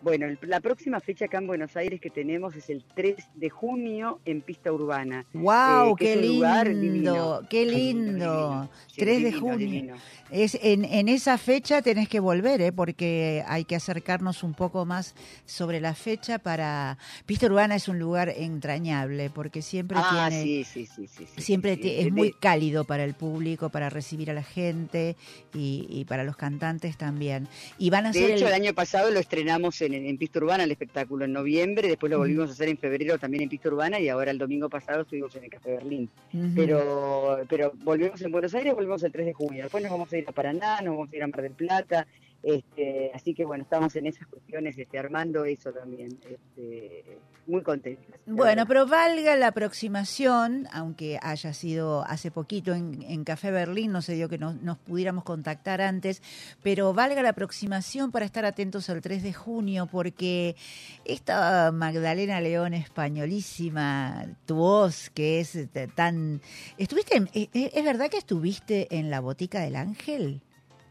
[0.00, 3.50] Bueno, el- la próxima fecha acá en Buenos Aires que tenemos es el 3 de
[3.50, 5.24] junio en Pista Urbana.
[5.32, 5.90] ¡Wow!
[5.90, 7.40] Eh, ¡Qué lugar lindo!
[7.40, 7.40] divino.
[7.50, 8.10] ¡Qué lindo!
[8.12, 8.70] divino.
[8.86, 9.56] Sí, 3 de junio.
[9.58, 9.94] divino.
[10.30, 12.70] Es, en, en esa fecha tenés que volver, ¿eh?
[12.70, 15.14] porque hay que acercarnos un poco más
[15.46, 16.96] sobre la fecha para...
[17.26, 20.42] Pista Urbana es un lugar entrañable, porque siempre Ah, tiene...
[20.44, 24.30] sí, sí, sí, sí, sí, Siempre sí, es muy cálido para el público, para recibir
[24.30, 25.16] a la gente
[25.54, 27.48] y, y para los cantantes también.
[27.78, 30.64] Y van a De hecho, el- el año pasado lo estrenamos en, en Pista Urbana,
[30.64, 34.00] el espectáculo, en noviembre, después lo volvimos a hacer en febrero también en Pista Urbana
[34.00, 36.08] y ahora el domingo pasado estuvimos en el Café Berlín.
[36.54, 39.62] Pero, pero volvemos en Buenos Aires, volvemos el 3 de junio.
[39.64, 42.06] Después nos vamos a ir a Paraná, nos vamos a ir a Mar del Plata.
[42.42, 46.18] Este, así que bueno, estamos en esas cuestiones, este, armando eso también.
[46.28, 48.04] Este, muy contentos.
[48.26, 53.90] la Bueno, pero valga la aproximación, aunque haya sido hace poquito en, en Café Berlín,
[53.90, 56.22] no se dio que nos, nos pudiéramos contactar antes,
[56.62, 60.56] pero valga la aproximación para estar atentos al 3 de junio, porque
[61.06, 65.58] esta Magdalena León españolísima, tu voz que es
[65.94, 66.40] tan...
[66.76, 70.42] ¿Estuviste en- ¿Es verdad que estuviste en la Botica del Ángel?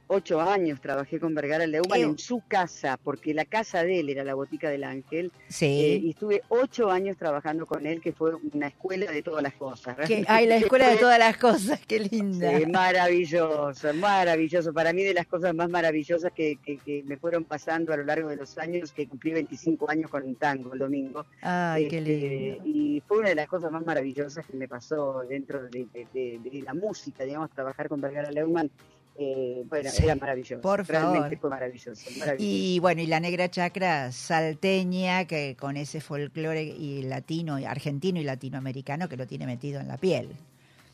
[0.07, 4.23] Ocho años trabajé con Vergara Leumann en su casa, porque la casa de él era
[4.23, 5.27] la Botica del Ángel.
[5.27, 6.01] eh, Sí.
[6.05, 9.95] y estuve ocho años trabajando con él, que fue una escuela de todas las cosas.
[10.07, 12.57] Que, ay, la escuela de todas las cosas, qué linda.
[12.59, 14.73] Sí, maravilloso, maravilloso.
[14.73, 18.03] Para mí de las cosas más maravillosas que, que- que me fueron pasando a lo
[18.03, 21.25] largo de los años, que cumplí 25 años con el tango el domingo.
[21.41, 22.63] Ay, qué Este, lindo.
[22.65, 26.39] Y fue una de las cosas más maravillosas que me pasó dentro de, de- de-
[26.43, 28.69] de la música, digamos, trabajar con Vergara Leumann.
[29.17, 30.61] Eh, bueno, Sí, era maravilloso.
[30.61, 31.39] por Realmente favor.
[31.39, 32.09] fue maravilloso.
[32.19, 32.35] maravilloso.
[32.49, 38.19] Y bueno, y la negra chacra salteña, que con ese folclore y latino, y argentino
[38.19, 40.29] y latinoamericano que lo tiene metido en la piel.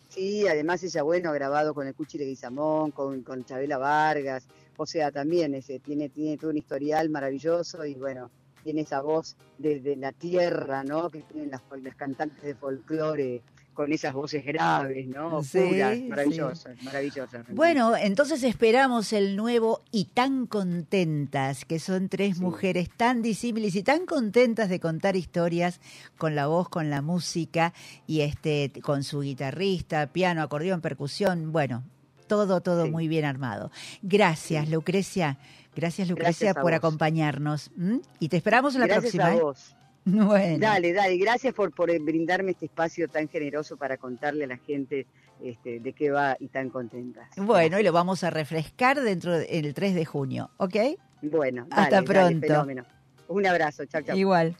[0.09, 4.45] Sí, además ella, bueno, ha grabado con el Cuchi Leguizamón, con, con Chabela Vargas,
[4.77, 8.29] o sea, también ese, tiene, tiene todo un historial maravilloso y bueno,
[8.63, 11.09] tiene esa voz desde la tierra, ¿no?
[11.09, 13.41] Que tienen las, las cantantes de folclore
[13.73, 15.43] con esas voces graves, ¿no?
[15.43, 16.03] Sí, Puras, sí.
[16.03, 17.45] maravillosas, maravillosas.
[17.49, 22.43] Bueno, entonces esperamos el nuevo y tan contentas, que son tres Sí.
[22.43, 25.79] mujeres tan disímiles y tan contentas de contar historias
[26.17, 27.73] con la voz, con la música
[28.07, 31.83] y este con su guitarrista, piano, acordeón, percusión, bueno,
[32.27, 33.71] todo todo muy bien armado.
[34.01, 35.37] Gracias, Lucrecia.
[35.75, 36.77] Gracias, Lucrecia, Gracias por vos.
[36.77, 37.71] acompañarnos.
[38.19, 39.25] Y te esperamos en la Gracias próxima.
[39.27, 39.82] a ¿eh?
[40.05, 40.57] Bueno.
[40.59, 45.07] Dale, dale, gracias por, por brindarme este espacio tan generoso para contarle a la gente
[45.41, 47.29] este, de qué va y tan contenta.
[47.37, 50.75] Bueno, y lo vamos a refrescar dentro del 3 de junio, ¿ok?
[51.21, 52.47] Bueno, Hasta dale, pronto.
[52.47, 52.85] fenómeno.
[53.29, 54.17] Un abrazo, chao, chao.
[54.17, 54.57] Igual.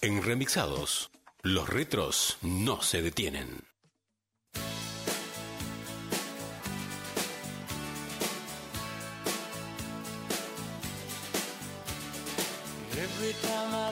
[0.00, 1.10] En Remixados,
[1.42, 3.64] los retros no se detienen.
[13.24, 13.83] Every time I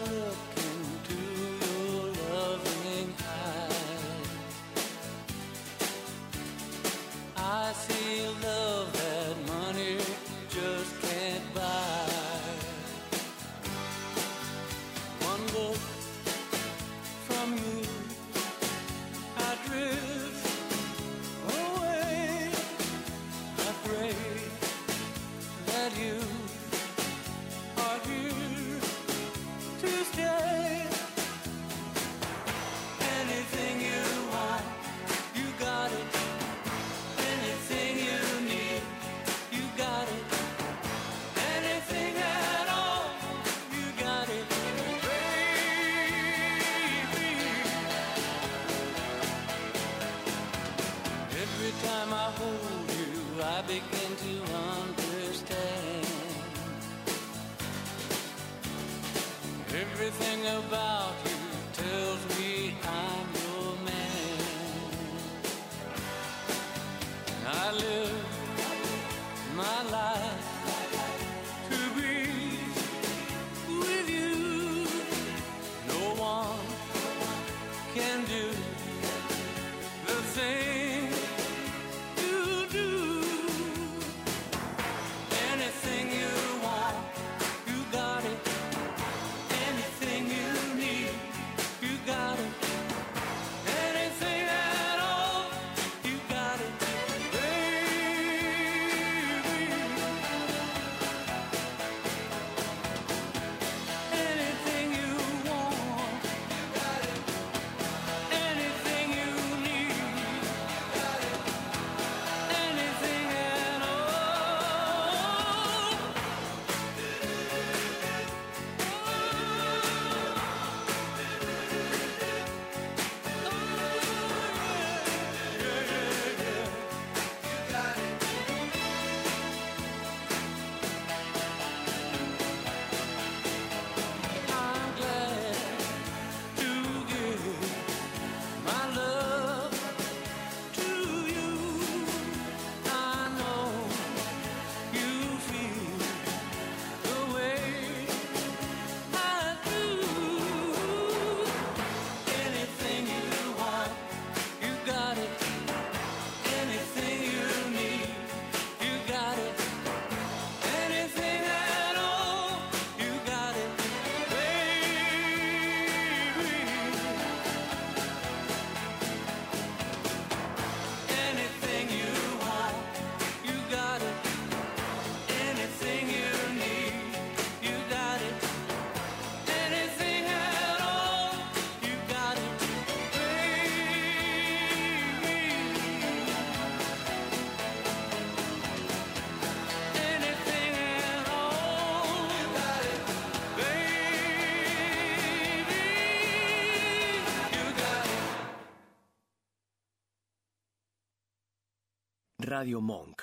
[202.62, 203.22] Radio Monk.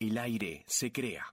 [0.00, 1.24] El aire se crea.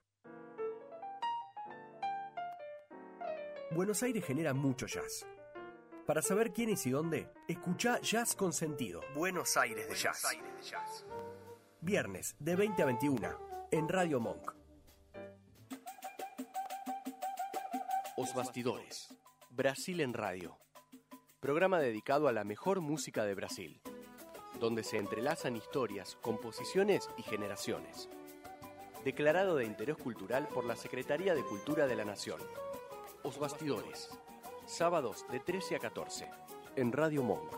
[3.72, 5.26] Buenos Aires genera mucho jazz.
[6.06, 9.02] Para saber quién es y dónde, escucha Jazz con Sentido.
[9.15, 10.24] Buenos Aires de Jazz.
[11.82, 14.54] Viernes de 20 a 21 en Radio Monk.
[18.17, 19.17] Os Bastidores.
[19.50, 20.60] Brasil en Radio.
[21.39, 23.82] Programa dedicado a la mejor música de Brasil,
[24.60, 28.10] donde se entrelazan historias, composiciones y generaciones.
[29.04, 32.39] Declarado de interés cultural por la Secretaría de Cultura de la Nación.
[33.24, 34.10] Os Bastidores.
[34.65, 36.30] Sábados de 13 a 14
[36.76, 37.52] en Radio Monk.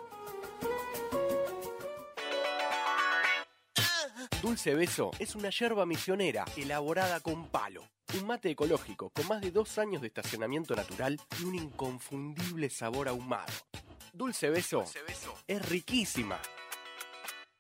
[4.42, 7.84] Dulce Beso es una yerba misionera elaborada con palo.
[8.18, 13.10] Un mate ecológico con más de dos años de estacionamiento natural y un inconfundible sabor
[13.10, 13.52] ahumado.
[14.14, 14.86] Dulce Beso,
[15.46, 16.40] es riquísima.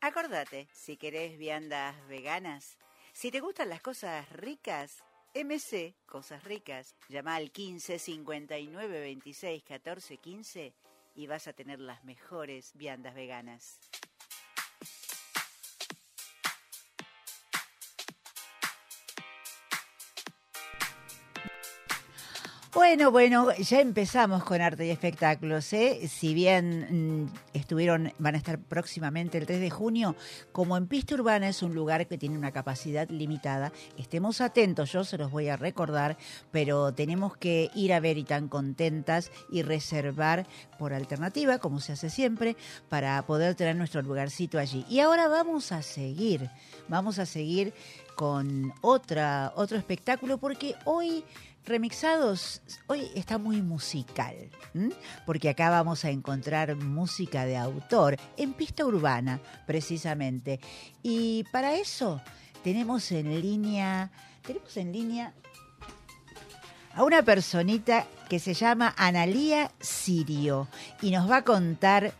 [0.00, 2.78] Acordate, si querés viandas veganas,
[3.12, 5.02] si te gustan las cosas ricas,
[5.34, 10.72] MC Cosas Ricas, llama al 15 59 26 14 15
[11.16, 13.80] y vas a tener las mejores viandas veganas.
[22.88, 26.08] Bueno, bueno, ya empezamos con arte y espectáculos, ¿eh?
[26.08, 30.16] Si bien mm, estuvieron, van a estar próximamente el 3 de junio,
[30.52, 35.04] como en Pista Urbana es un lugar que tiene una capacidad limitada, estemos atentos, yo
[35.04, 36.16] se los voy a recordar,
[36.50, 40.46] pero tenemos que ir a ver y tan contentas y reservar
[40.78, 42.56] por alternativa, como se hace siempre,
[42.88, 44.86] para poder tener nuestro lugarcito allí.
[44.88, 46.48] Y ahora vamos a seguir,
[46.88, 47.74] vamos a seguir
[48.16, 51.22] con otra, otro espectáculo, porque hoy
[51.68, 54.34] Remixados hoy está muy musical,
[55.26, 60.60] porque acá vamos a encontrar música de autor en pista urbana, precisamente.
[61.02, 62.22] Y para eso
[62.64, 64.10] tenemos en línea,
[64.46, 65.34] tenemos en línea
[66.94, 70.68] a una personita que se llama Analía Sirio
[71.02, 72.14] y nos va a contar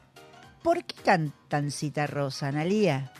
[0.63, 3.13] por qué cantan Cita Rosa, Analía.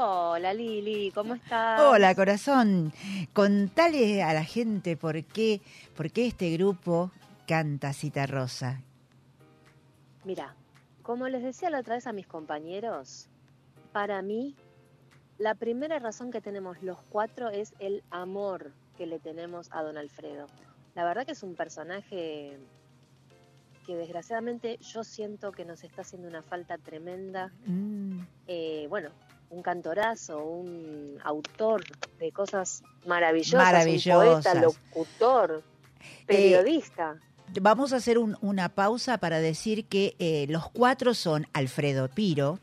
[0.00, 1.80] Hola Lili, ¿cómo estás?
[1.80, 2.92] Hola, corazón.
[3.32, 5.60] Contale a la gente por qué,
[5.96, 7.10] por qué este grupo
[7.48, 8.80] canta Cita Rosa.
[10.24, 10.54] Mira,
[11.02, 13.28] como les decía la otra vez a mis compañeros,
[13.92, 14.54] para mí
[15.36, 19.98] la primera razón que tenemos los cuatro es el amor que le tenemos a don
[19.98, 20.46] Alfredo.
[20.94, 22.56] La verdad que es un personaje
[23.84, 27.50] que desgraciadamente yo siento que nos está haciendo una falta tremenda.
[27.66, 29.10] Mm, Eh, bueno,
[29.50, 31.84] un cantorazo, un autor
[32.18, 34.26] de cosas maravillosas, Maravillosas.
[34.26, 35.62] un poeta, locutor,
[36.26, 37.16] periodista.
[37.60, 42.58] Vamos a hacer un- una pausa para decir que eh, los cuatro son Alfredo Piro,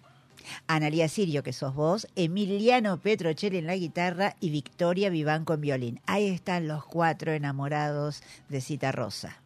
[0.67, 6.01] Analía Sirio, que sos vos, Emiliano Petrocelli en la guitarra y Victoria Vivanco en violín.
[6.05, 9.39] Ahí están los cuatro enamorados de Cita Rosa.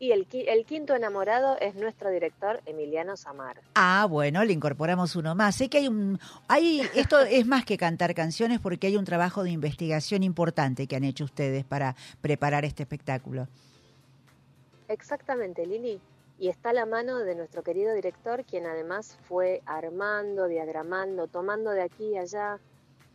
[0.00, 3.60] Y el, qui- el quinto enamorado es nuestro director Emiliano Samar.
[3.74, 5.56] Ah, bueno, le incorporamos uno más.
[5.56, 9.42] Sé que hay un, hay, esto es más que cantar canciones porque hay un trabajo
[9.42, 13.48] de investigación importante que han hecho ustedes para preparar este espectáculo.
[14.88, 16.00] Exactamente, Lili.
[16.38, 21.70] Y está a la mano de nuestro querido director, quien además fue armando, diagramando, tomando
[21.70, 22.60] de aquí y allá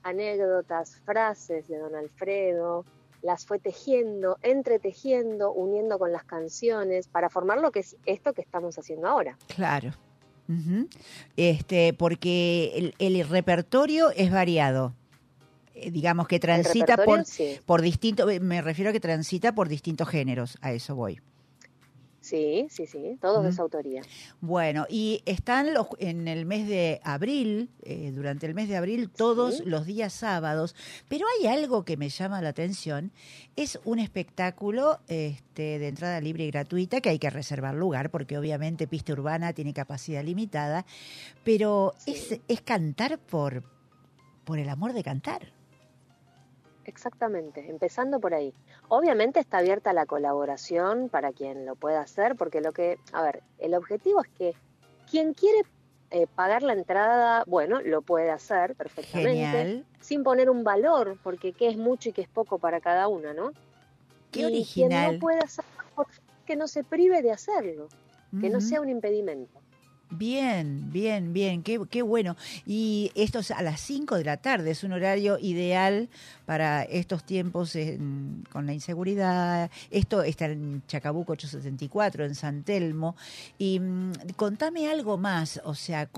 [0.04, 2.84] anécdotas, frases de don Alfredo,
[3.24, 8.42] las fue tejiendo, entretejiendo, uniendo con las canciones para formar lo que es esto que
[8.42, 9.38] estamos haciendo ahora.
[9.48, 9.94] Claro.
[10.48, 10.88] Ujú.
[11.38, 14.94] Este, porque el, el repertorio es variado.
[15.74, 17.60] Eh, digamos que transita por, sí.
[17.66, 21.20] por distintos, me refiero a que transita por distintos géneros, a eso voy.
[22.24, 24.02] Sí, sí, sí, todos de su autoría.
[24.40, 29.10] Bueno, y están los, en el mes de abril, eh, durante el mes de abril,
[29.10, 29.64] todos Sí.
[29.66, 30.74] los días sábados,
[31.10, 33.12] pero hay algo que me llama la atención,
[33.58, 38.38] es un espectáculo este, de entrada libre y gratuita que hay que reservar lugar, porque
[38.38, 40.86] obviamente pista urbana tiene capacidad limitada,
[41.44, 42.12] pero Sí.
[42.14, 43.64] es, es cantar por,
[44.46, 45.52] por el amor de cantar.
[46.86, 48.54] Exactamente, empezando por ahí.
[48.90, 53.42] Obviamente está abierta la colaboración para quien lo pueda hacer, porque lo que, a ver,
[53.60, 54.54] el objetivo es que
[55.10, 55.64] quien quiere
[56.12, 59.86] eh, pagar la entrada, bueno, lo puede hacer perfectamente, Genial.
[60.00, 63.34] sin poner un valor, porque qué es mucho y qué es poco para cada una,
[63.34, 63.52] ¿no?
[64.32, 64.90] Qué y original.
[64.90, 66.08] quien no por favor,
[66.46, 67.88] que no se prive de hacerlo,
[68.40, 69.63] que no sea un impedimento.
[70.18, 72.36] Bien, bien, bien, qué, qué bueno.
[72.66, 76.08] Y esto es a las 5 de la tarde, es un horario ideal
[76.46, 79.72] para estos tiempos en- con la inseguridad.
[79.90, 83.16] Esto está en Chacabuco 874, en San Telmo.
[83.58, 86.10] Y mm, contame algo más, o sea,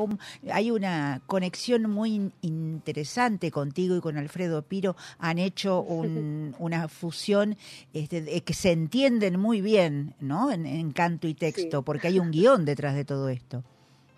[0.51, 4.95] hay una conexión muy in- interesante contigo y con Alfredo Piro.
[5.19, 7.55] Han hecho un- una fusión
[7.93, 10.51] este, de- que se entienden muy bien, ¿no?
[10.51, 11.83] En, en canto y texto, Sí.
[11.85, 13.63] porque hay un guion detrás de todo esto.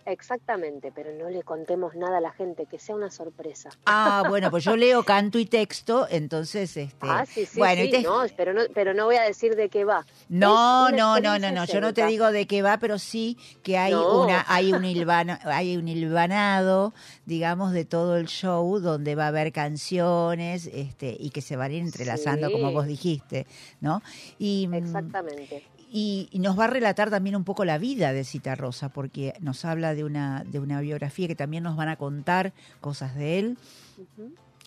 [0.10, 3.70] Exactamente, pero no le contemos nada a la gente, que sea una sorpresa.
[3.86, 7.90] Ah, bueno, pues yo leo canto y texto, entonces, este, Ah, sí, sí, bueno, sí,
[7.92, 10.06] te- no, pero no, pero no voy a decir de qué va.
[10.30, 13.78] no, no, no, no, no, yo no te digo de qué va, pero sí que
[13.78, 14.24] hay No.
[14.24, 16.94] una, hay un hilvano, hay un hilvanado,
[17.26, 21.72] digamos, de todo el show donde va a haber canciones, este, y que se van
[21.72, 23.46] a ir entrelazando, como vos dijiste,
[23.82, 24.02] ¿no?
[24.40, 25.64] Y, mm, Exactamente.
[25.90, 29.34] Y, y nos va a relatar también un poco la vida de Cita Rosa, porque
[29.40, 33.40] nos habla de una, de una biografía que también nos van a contar cosas de
[33.40, 33.58] él.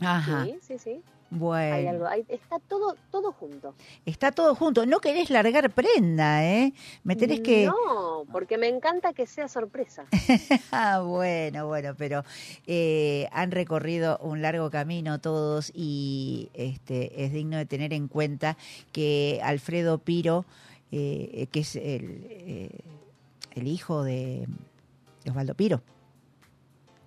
[0.00, 0.44] Ajá.
[0.44, 1.00] Sí, sí, sí.
[1.32, 1.76] Bueno.
[1.76, 3.72] Hay algo, hay- está todo, todo junto.
[4.04, 4.84] Está todo junto.
[4.84, 6.72] No querés largar prenda, ¿eh?
[7.04, 7.66] Me tenés que...
[7.66, 10.04] No, porque me encanta que sea sorpresa.
[10.72, 12.24] Ah, bueno, bueno, pero
[12.66, 18.56] eh, han recorrido un largo camino todos y este es digno de tener en cuenta
[18.92, 20.44] que Alfredo Piro,
[20.92, 22.78] eh, que es el, eh,
[23.52, 24.46] el hijo de,
[25.24, 25.82] de Osvaldo Piro,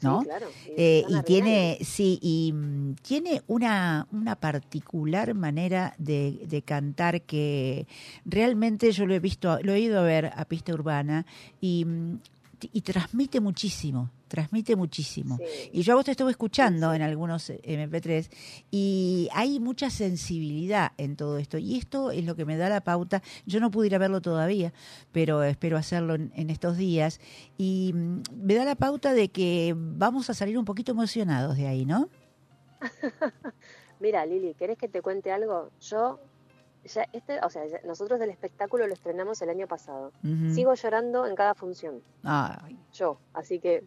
[0.01, 0.21] ¿no?
[0.21, 0.47] Sí, claro.
[0.67, 7.21] y Eh, y tiene, sí, y mm, tiene una, una particular manera de, de cantar
[7.21, 7.87] que
[8.25, 11.25] realmente yo lo he visto, lo he ido a ver a pista urbana
[11.61, 12.19] y, mm,
[12.71, 15.37] y transmite muchísimo, transmite muchísimo.
[15.37, 15.69] Sí.
[15.73, 18.29] Y yo a vos te estuve escuchando en algunos eh, MP3
[18.71, 21.57] y hay mucha sensibilidad en todo esto.
[21.57, 23.21] Y esto es lo que me da la pauta.
[23.45, 24.73] Yo no pude ir a verlo todavía,
[25.11, 27.19] pero espero hacerlo en, en estos días.
[27.57, 31.67] Y mm, me da la pauta de que vamos a salir un poquito emocionados de
[31.67, 32.09] ahí, ¿no?
[33.99, 35.71] Mira, Lili, ¿querés que te cuente algo?
[35.79, 36.19] Yo,
[36.85, 40.11] ya este, o sea, ya- nosotros el espectáculo lo estrenamos el año pasado.
[40.53, 43.83] Sigo llorando en cada función, Ay, yo, así que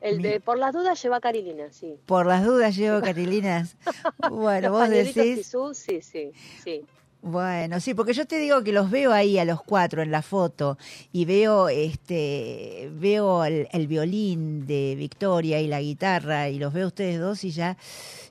[0.00, 1.98] el de por las dudas lleva a Carilina, sí.
[2.06, 3.76] por las dudas llevo, Catilinas.
[4.30, 5.50] Bueno, Los vos decís...
[5.72, 6.32] Sí, sí,
[6.62, 6.84] sí.
[7.22, 10.20] Bueno, sí, porque yo te digo que los veo ahí a los cuatro en la
[10.20, 10.76] foto
[11.10, 16.86] y veo este veo el, el violín de Victoria y la guitarra y los veo
[16.88, 17.78] ustedes dos y ya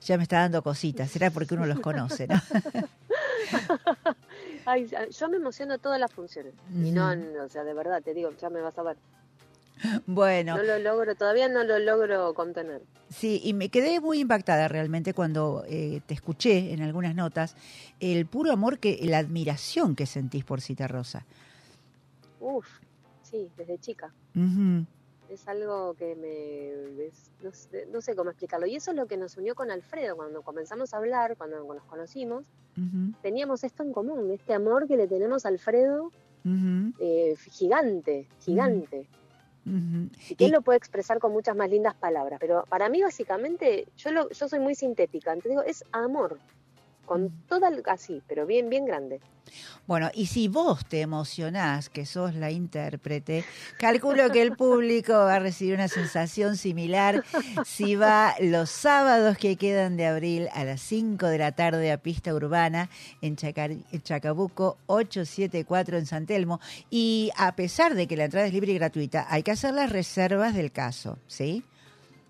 [0.00, 1.10] ya me está dando cositas.
[1.10, 2.40] Será porque uno los conoce, ¿no?
[4.66, 6.54] Ay, yo me emociono todas las funciones.
[6.82, 8.96] Y no, no, o sea, de verdad, te digo, ya me vas a ver.
[10.06, 12.82] Bueno, No lo logro, todavía no lo logro contener.
[13.10, 17.54] sí, y me quedé muy impactada realmente cuando eh, te escuché en algunas notas
[18.00, 21.24] el puro amor que la admiración que sentís por Cita Rosa.
[22.40, 22.66] Uf,
[23.22, 24.12] sí, desde chica.
[24.34, 24.86] Ujú,
[25.34, 27.04] Es algo que me...
[27.06, 28.66] es- no, sé, no sé cómo explicarlo.
[28.66, 30.16] Y eso es lo que nos unió con Alfredo.
[30.16, 32.44] Cuando comenzamos a hablar, cuando nos conocimos,
[33.22, 36.10] teníamos esto en común, este amor que le tenemos a Alfredo,
[36.98, 39.06] eh, gigante, gigante.
[40.28, 42.38] Y que Y- él lo puede expresar con muchas más lindas palabras.
[42.40, 45.32] Pero para mí, básicamente, yo, lo, yo soy muy sintética.
[45.32, 46.38] Entonces digo, es amor.
[47.06, 49.20] Con toda, así, pero bien, bien grande.
[49.86, 53.44] Bueno, y si vos te emocionás, que sos la intérprete,
[53.78, 57.22] calculo que el público va a recibir una sensación similar
[57.66, 61.98] si va los sábados que quedan de abril a las 5 de la tarde a
[61.98, 62.88] Pista Urbana
[63.20, 66.58] en, Chacar- Chacabuco 874 en San Telmo.
[66.90, 69.90] Y a pesar de que la entrada es libre y gratuita, hay que hacer las
[69.92, 71.62] reservas del caso, ¿sí?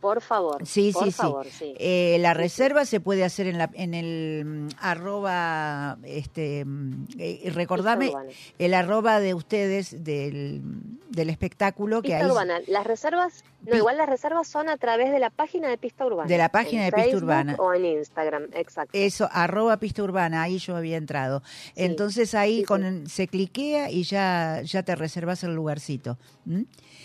[0.04, 0.66] Por favor.
[0.66, 1.16] Sí, por sí, sí.
[1.16, 1.74] favor, sí.
[1.78, 7.50] Eh, la reserva se puede hacer en, la, en el mm, arroba, este, mm, eh,
[7.54, 8.12] recordame
[8.58, 10.60] el arroba de ustedes del,
[11.08, 12.30] del espectáculo que Pista ahí...
[12.30, 12.60] Urbana.
[12.66, 16.28] Las reservas No, igual las reservas son a través de la página de Pista Urbana.
[16.28, 17.56] De la página en de Pista Urbana.
[17.58, 18.90] O en Instagram, exacto.
[18.92, 21.42] Eso, arroba pista urbana, ahí yo había entrado.
[21.76, 26.18] Entonces ahí con se cliquea y ya, ya te reservas el lugarcito.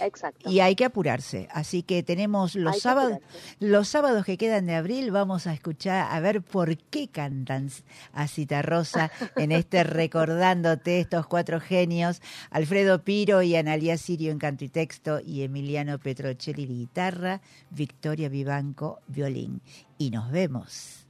[0.02, 0.50] Exacto.
[0.50, 1.48] Y hay que apurarse.
[1.52, 3.20] Así que tenemos los Hay que sábados,
[3.60, 7.70] los sábados que quedan de abril, vamos a escuchar, a ver por qué cantan
[8.14, 14.66] a Citarrosa en este recordándote estos cuatro genios, Alfredo Piro y Analia Sirio en canto
[14.66, 19.62] y texto y Emiliano Petrocelli guitarra, Victoria Vivanco violín.
[19.98, 21.06] Y nos vemos.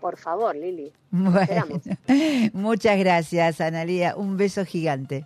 [0.00, 0.92] Por favor, Lili.
[1.10, 1.82] Bueno, Esperamos.
[2.52, 4.16] muchas gracias, Analia.
[4.16, 5.24] Un beso gigante.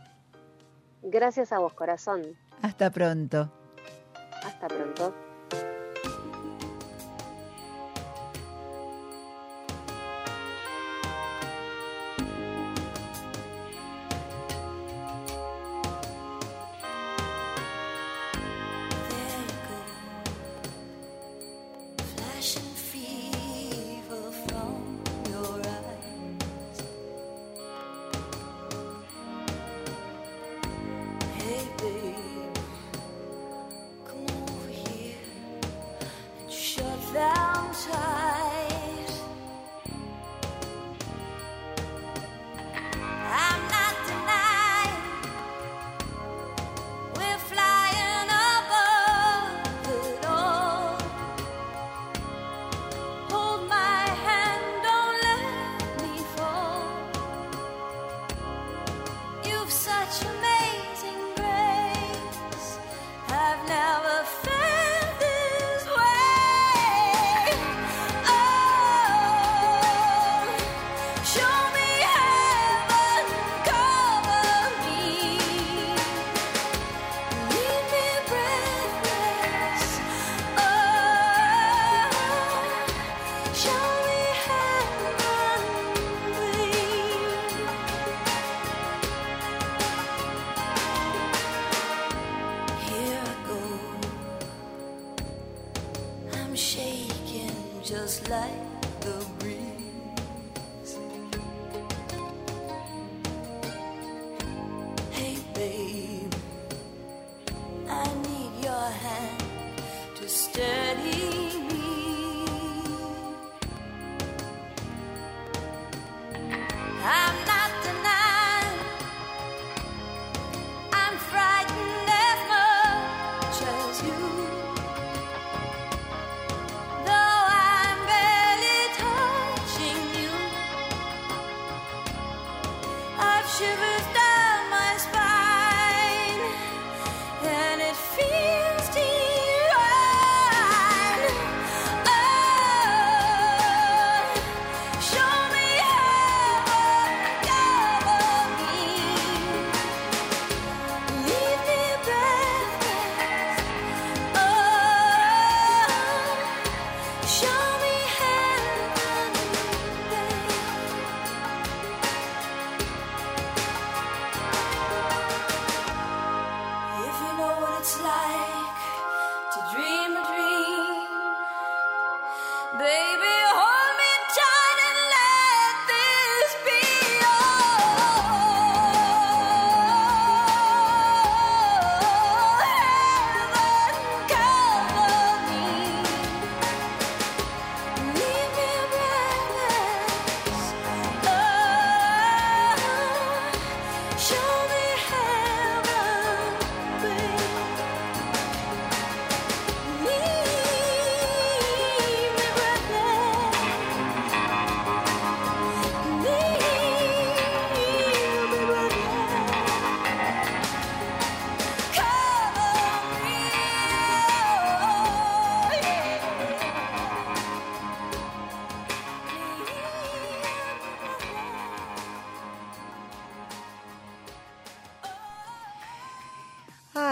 [1.03, 2.23] Gracias a vos, corazón.
[2.63, 3.51] Hasta pronto.
[4.45, 5.15] Hasta pronto.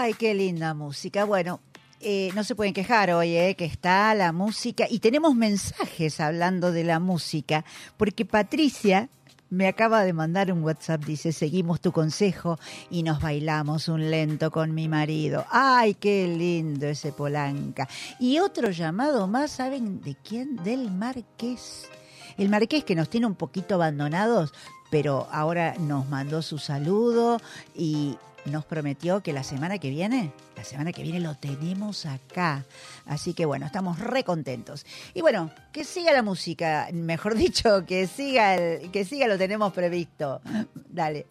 [0.07, 1.25] Ay, qué linda música.
[1.25, 1.59] Bueno,
[1.99, 4.85] eh, no se pueden quejar hoy, eh, que está la música.
[4.89, 7.65] Y tenemos mensajes hablando de la música,
[7.97, 9.09] porque Patricia
[9.49, 12.57] me acaba de mandar un WhatsApp, dice, seguimos tu consejo
[12.89, 15.45] y nos bailamos un lento con mi marido.
[15.51, 17.89] Ay, qué lindo ese Polanca.
[18.17, 20.55] Y otro llamado más, ¿saben de quién?
[20.63, 21.89] Del Marqués.
[22.37, 24.53] El Marqués que nos tiene un poquito abandonados,
[24.89, 27.41] pero ahora nos mandó su saludo
[27.75, 28.15] y
[28.47, 32.65] nos prometió que la semana que viene La semana que viene lo tenemos acá.
[33.05, 34.85] Así que bueno, estamos re contentos.
[35.13, 39.71] Y bueno, que siga la música, mejor dicho, que siga, el- que siga lo tenemos
[39.73, 40.41] previsto.
[40.89, 41.25] Dale.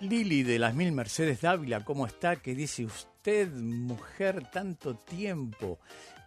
[0.00, 2.36] Lili de las Mil Mercedes Dávila, ¿cómo está?
[2.36, 5.78] ¿Qué dice usted, mujer, tanto tiempo?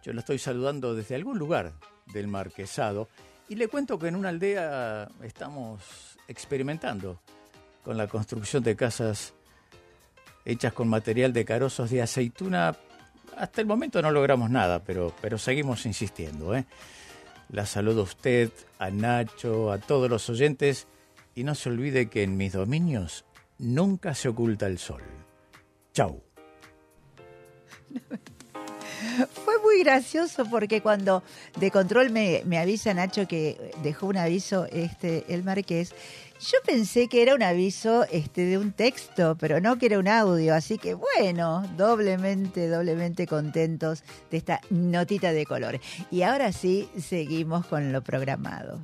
[0.02, 1.72] Yo lo estoy saludando desde algún lugar
[2.12, 3.08] del Marquesado
[3.48, 5.80] y le cuento que en una aldea estamos
[6.28, 7.18] experimentando
[7.82, 9.32] con la construcción de casas
[10.44, 12.76] hechas con material de carozos de aceituna.
[13.36, 16.54] Hasta el momento no logramos nada, pero, pero seguimos insistiendo.
[16.54, 16.66] ¿eh?
[17.50, 20.86] La saludo a usted, a Nacho, a todos los oyentes
[21.34, 23.24] y no se olvide que en mis dominios
[23.58, 25.02] nunca se oculta el sol.
[25.92, 26.22] Chau.
[29.80, 31.22] Gracioso porque cuando
[31.58, 35.92] de control me, me avisa Nacho que dejó un aviso este el Marqués,
[36.40, 40.08] yo pensé que era un aviso este de un texto, pero no que era un
[40.08, 45.80] audio, así que bueno, doblemente, doblemente contentos de esta notita de color.
[46.10, 48.80] Y ahora sí, seguimos con lo programado.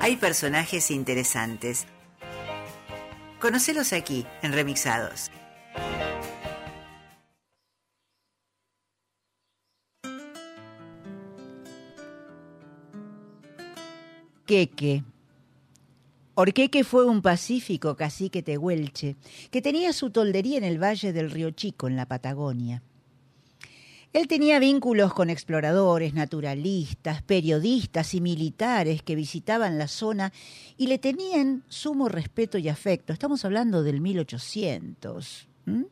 [0.00, 1.86] Hay personajes interesantes.
[3.40, 5.30] Conocelos aquí, en Remixados.
[14.44, 15.04] Queque.
[16.34, 19.16] Orqueque fue un pacífico cacique tehuelche
[19.52, 22.82] que tenía su toldería en el valle del Río Chico, en la Patagonia.
[24.14, 30.32] Él tenía vínculos con exploradores, naturalistas, periodistas y militares que visitaban la zona
[30.78, 33.12] y le tenían sumo respeto y afecto.
[33.12, 35.48] Estamos hablando del 1800.
[35.66, 35.84] ¿m?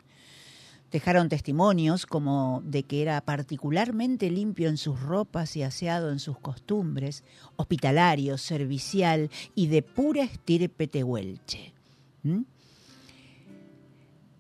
[0.91, 6.39] Dejaron testimonios como de que era particularmente limpio en sus ropas y aseado en sus
[6.39, 7.23] costumbres,
[7.57, 11.75] hospitalario, servicial y de pura estirpe tehuelche.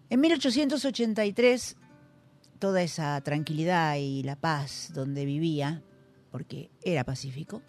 [0.08, 1.76] En 1883
[2.56, 5.82] toda esa tranquilidad y la paz donde vivía,
[6.30, 7.62] porque era pacífico.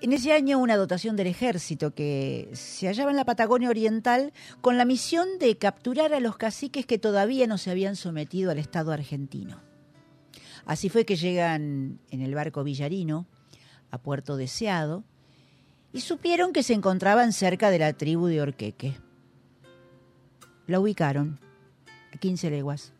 [0.00, 4.76] En ese año una dotación del ejército que se hallaba en la Patagonia Oriental con
[4.76, 8.92] la misión de capturar a los caciques que todavía no se habían sometido al Estado
[8.92, 9.62] argentino.
[10.66, 13.26] Así fue que llegan en el barco Villarino
[13.90, 15.04] a Puerto Deseado
[15.92, 18.96] y supieron que se encontraban cerca de la tribu de Orqueque.
[20.66, 21.38] La ubicaron
[22.12, 22.92] a 15 leguas.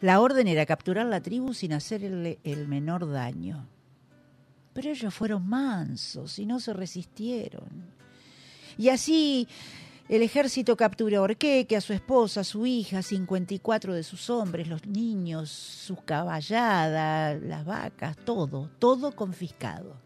[0.00, 3.66] La orden era capturar la tribu sin hacerle el menor daño.
[4.72, 7.94] Pero ellos fueron mansos y no se resistieron.
[8.76, 9.48] Y así
[10.08, 14.68] el ejército capturó a Orqueque, a su esposa, a su hija, 54 de sus hombres,
[14.68, 19.96] los niños, sus caballadas, las vacas, todo, todo confiscado.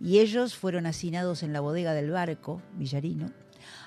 [0.00, 3.30] Y ellos fueron hacinados en la bodega del barco, Villarino,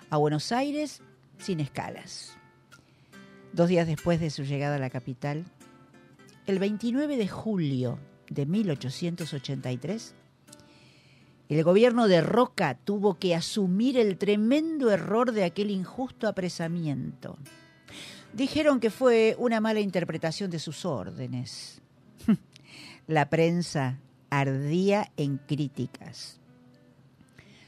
[0.10, 1.02] a Buenos Aires
[1.38, 2.38] sin escalas.
[3.54, 5.46] Dos días después de su llegada a la capital,
[6.46, 10.16] el 29 de julio de 1883,
[11.50, 17.38] el gobierno de Roca tuvo que asumir el tremendo error de aquel injusto apresamiento.
[18.34, 21.82] Dijeron que fue una mala interpretación de sus órdenes.
[23.08, 26.40] La prensa ardía en críticas.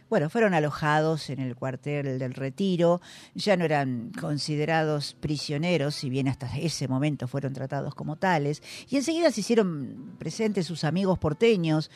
[0.10, 3.00] Bueno, fueron alojados en el cuartel del Retiro,
[3.36, 8.96] ya no eran considerados prisioneros, si bien hasta ese momento fueron tratados como tales, y
[8.96, 11.92] enseguida se hicieron presentes sus amigos porteños,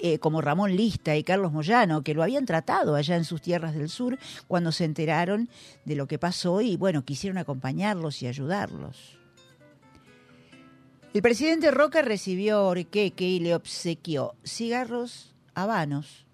[0.00, 3.74] eh, como Ramón Lista y Carlos Moyano, que lo habían tratado allá en sus tierras
[3.74, 5.50] del sur cuando se enteraron
[5.84, 9.18] de lo que pasó y, bueno, quisieron acompañarlos y ayudarlos.
[11.12, 16.24] El presidente Roca recibió a Orqueque y le obsequió cigarros, habanos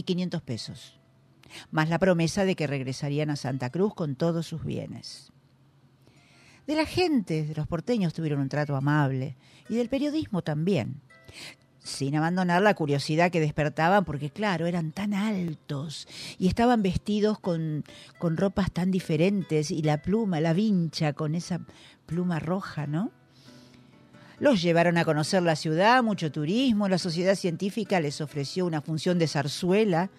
[0.00, 0.98] y 500 pesos,
[1.70, 5.30] más la promesa de que regresarían a Santa Cruz con todos sus bienes.
[6.66, 9.36] De la gente, de los porteños tuvieron un trato amable
[9.68, 11.02] y del periodismo también,
[11.82, 17.84] sin abandonar la curiosidad que despertaban porque claro, eran tan altos y estaban vestidos con,
[18.18, 21.60] con ropas tan diferentes y la pluma, la vincha con esa
[22.06, 23.12] pluma roja, ¿no?
[24.40, 29.18] Los llevaron a conocer la ciudad, mucho turismo, la sociedad científica les ofreció una función
[29.18, 30.10] de zarzuela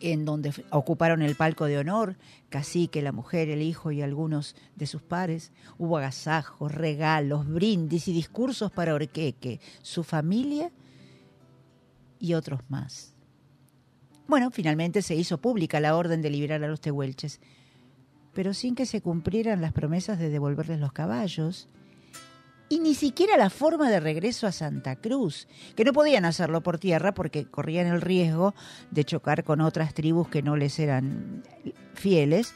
[0.00, 2.16] en donde ocuparon el palco de honor,
[2.48, 5.52] cacique, la mujer, el hijo y algunos de sus pares.
[5.76, 10.70] Hubo agasajos, regalos, brindis y discursos para Orqueque, su familia
[12.18, 13.14] y otros más.
[14.28, 17.38] Bueno, finalmente se hizo pública la orden de liberar a los tehuelches,
[18.32, 21.68] pero sin que se cumplieran las promesas de devolverles los caballos
[22.70, 25.46] y ni siquiera la forma de regreso a Santa Cruz,
[25.76, 28.54] que no podían hacerlo por tierra porque corrían el riesgo
[28.90, 31.42] de chocar con otras tribus que no les eran
[31.94, 32.54] fieles.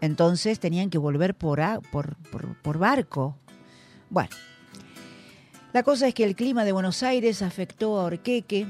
[0.00, 3.36] Entonces tenían que volver por, a- por, por- por barco.
[4.08, 4.30] Bueno,
[5.72, 8.66] la cosa es que el clima de Buenos Aires afectó a Orqueque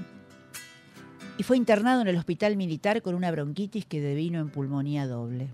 [1.38, 5.50] y fue internado en el hospital militar con una bronquitis que devino en pulmonía doble.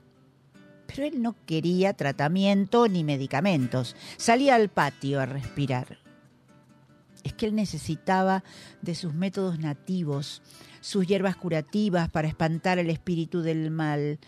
[0.87, 3.97] Pero él no quería tratamiento ni medicamentos.
[4.16, 5.99] Salía al patio a respirar.
[7.24, 8.45] Es que él necesitaba
[8.82, 10.43] de sus métodos nativos,
[10.80, 14.18] sus hierbas curativas para espantar el espíritu del mal.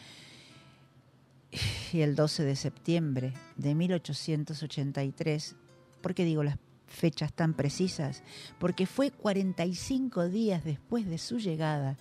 [1.92, 5.56] Y el 12 de septiembre de 1883,
[6.02, 8.22] ¿por qué digo las fechas tan precisas?
[8.58, 11.96] Porque fue 45 días después de su llegada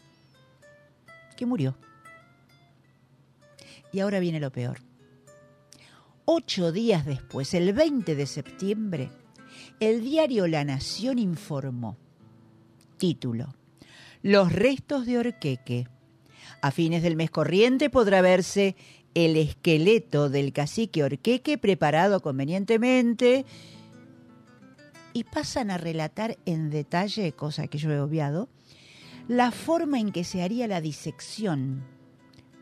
[1.38, 1.78] que murió.
[3.92, 4.80] Y ahora viene lo peor.
[6.26, 9.10] Ocho días después, el 20 de septiembre,
[9.80, 11.98] el diario La Nación informó.
[12.98, 13.56] Título.
[14.22, 15.88] Los restos de Orqueque.
[16.62, 18.76] A fines del mes corriente podrá verse
[19.14, 23.46] el esqueleto del cacique Orqueque preparado convenientemente
[25.14, 28.50] y pasan a relatar en detalle, cosa que yo he obviado,
[29.28, 31.97] la forma en que se haría la disección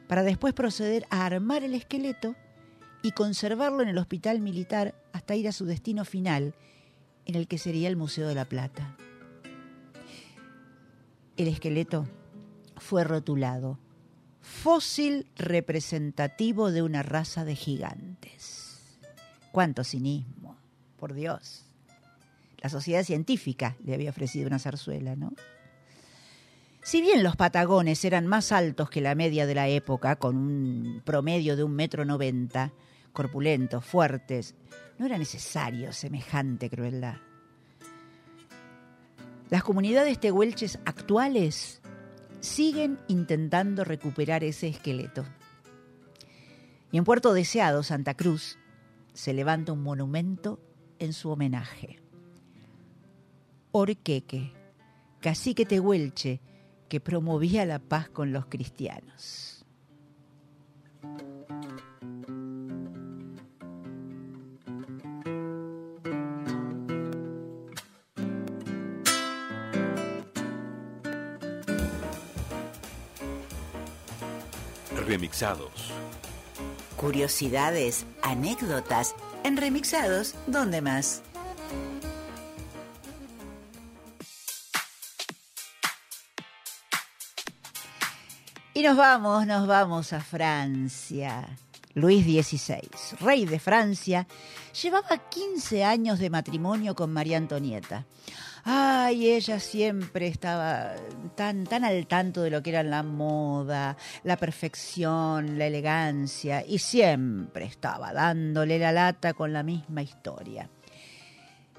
[0.07, 2.35] para después proceder a armar el esqueleto
[3.01, 6.55] y conservarlo en el hospital militar hasta ir a su destino final,
[7.25, 8.95] en el que sería el Museo de la Plata.
[11.37, 12.07] El esqueleto
[12.77, 13.79] fue rotulado
[14.45, 18.97] fósil representativo de una raza de gigantes.
[19.51, 20.55] ¡Cuánto cinismo!
[20.97, 21.65] Por Dios.
[22.61, 25.33] La sociedad científica le había ofrecido una zarzuela, ¿no?
[26.85, 31.01] Si bien los patagones eran más altos que la media de la época, con un
[31.03, 32.73] promedio de un metro noventa,
[33.11, 34.53] corpulentos, fuertes,
[34.99, 37.15] no era necesario semejante crueldad.
[39.49, 41.81] Las comunidades tehuelches actuales
[42.39, 45.25] siguen intentando recuperar ese esqueleto.
[46.91, 48.59] Y en Puerto Deseado, Santa Cruz,
[49.11, 50.59] se levanta un monumento
[50.99, 51.97] en su homenaje.
[53.71, 54.53] Orqueque,
[55.19, 56.41] cacique tehuelche,
[56.87, 59.65] que promovía la paz con los cristianos.
[75.07, 75.91] Remixados.
[76.97, 81.21] Curiosidades, anécdotas, en remixados, ¿dónde más?
[88.85, 91.43] Nos vamos, nos vamos a Francia.
[91.95, 92.87] Luis XVI,
[93.19, 94.27] rey de Francia,
[94.79, 98.05] llevaba 15 años de matrimonio con María Antonieta.
[98.63, 100.93] Ay, ella siempre estaba
[101.33, 106.77] tan, tan al tanto de lo que era la moda, la perfección, la elegancia, y
[106.77, 110.69] siempre estaba dándole la lata con la misma historia.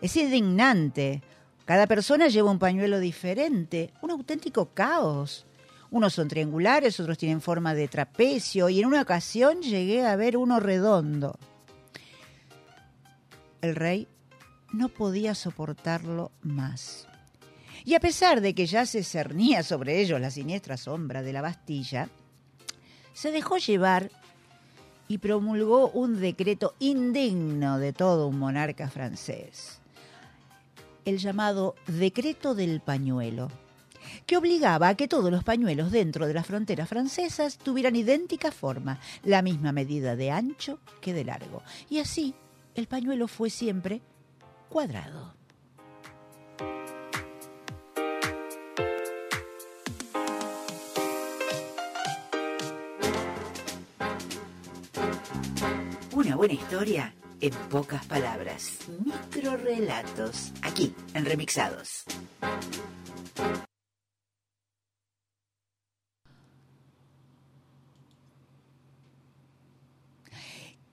[0.01, 1.23] Es indignante.
[1.67, 5.47] Cada persona lleva un pañuelo diferente, un auténtico caos.
[5.91, 10.37] Unos son triangulares, otros tienen forma de trapecio y en una ocasión llegué a ver
[10.37, 11.39] uno redondo.
[13.61, 14.09] El rey
[14.72, 17.07] no podía soportarlo más.
[17.84, 21.43] Y a pesar de que ya se cernía sobre ellos la siniestra sombra de la
[21.43, 22.09] Bastilla,
[23.12, 24.11] se dejó llevar
[25.09, 29.80] y promulgó un decreto indigno de todo un monarca francés,
[31.05, 33.49] el llamado Decreto del Pañuelo
[34.27, 39.01] que obligaba a que todos los pañuelos dentro de las fronteras francesas tuvieran idéntica forma,
[39.25, 41.63] la misma medida de ancho que de largo.
[41.89, 42.35] Y así
[42.75, 44.03] el pañuelo fue siempre
[44.69, 45.35] cuadrado.
[56.13, 58.79] Una buena historia en pocas palabras.
[59.05, 62.05] Microrelatos, aquí en Remixados.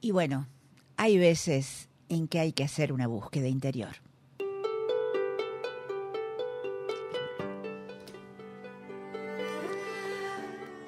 [0.03, 0.49] Y bueno,
[0.97, 3.95] hay veces en que hay que hacer una búsqueda interior.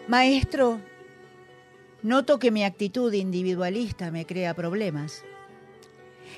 [0.10, 0.82] Maestro,
[2.04, 5.24] noto que mi actitud individualista me crea problemas.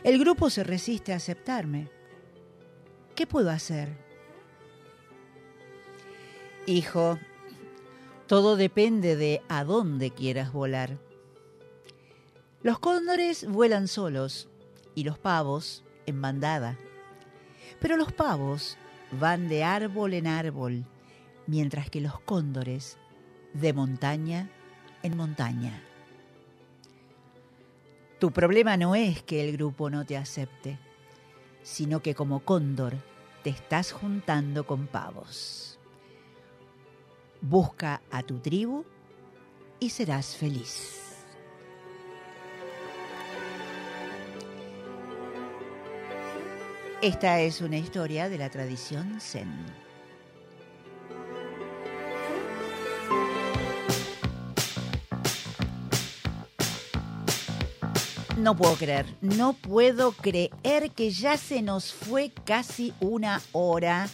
[0.04, 1.90] El grupo se resiste a aceptarme.
[3.16, 3.90] ¿Qué puedo hacer?
[6.68, 7.18] Hijo,
[8.28, 11.07] todo depende de a dónde quieras volar.
[12.68, 14.50] Los cóndores vuelan solos
[14.94, 16.78] y los pavos en bandada.
[17.80, 18.78] Pero los pavos
[19.10, 20.84] van de árbol en árbol,
[21.46, 22.98] mientras que los cóndores
[23.54, 24.50] de montaña
[25.02, 25.82] en montaña.
[28.20, 30.78] Tu problema no es que el grupo no te acepte,
[31.64, 32.96] sino que como cóndor
[33.46, 35.80] te estás juntando con pavos.
[37.40, 38.84] Busca a tu tribu
[39.80, 41.07] y serás feliz.
[47.02, 49.48] Esta es una historia de la tradición zen.
[58.36, 64.10] No puedo creer, no puedo creer que ya se nos fue casi una hora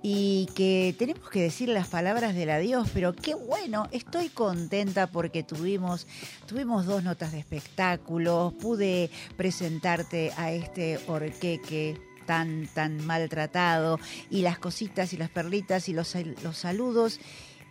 [0.00, 5.42] y que tenemos que decir las palabras del adiós, pero qué bueno, estoy contenta porque
[5.42, 6.06] tuvimos,
[6.46, 13.98] tuvimos dos notas de espectáculos, pude presentarte a este orqueque tan, tan maltratado
[14.30, 16.14] y las cositas y las perlitas y los,
[16.44, 17.18] los saludos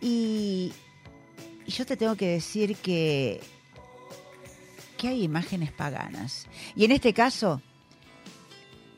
[0.00, 0.72] y,
[1.64, 3.40] y yo te tengo que decir que
[4.98, 6.46] que hay imágenes paganas.
[6.74, 7.62] Y en este caso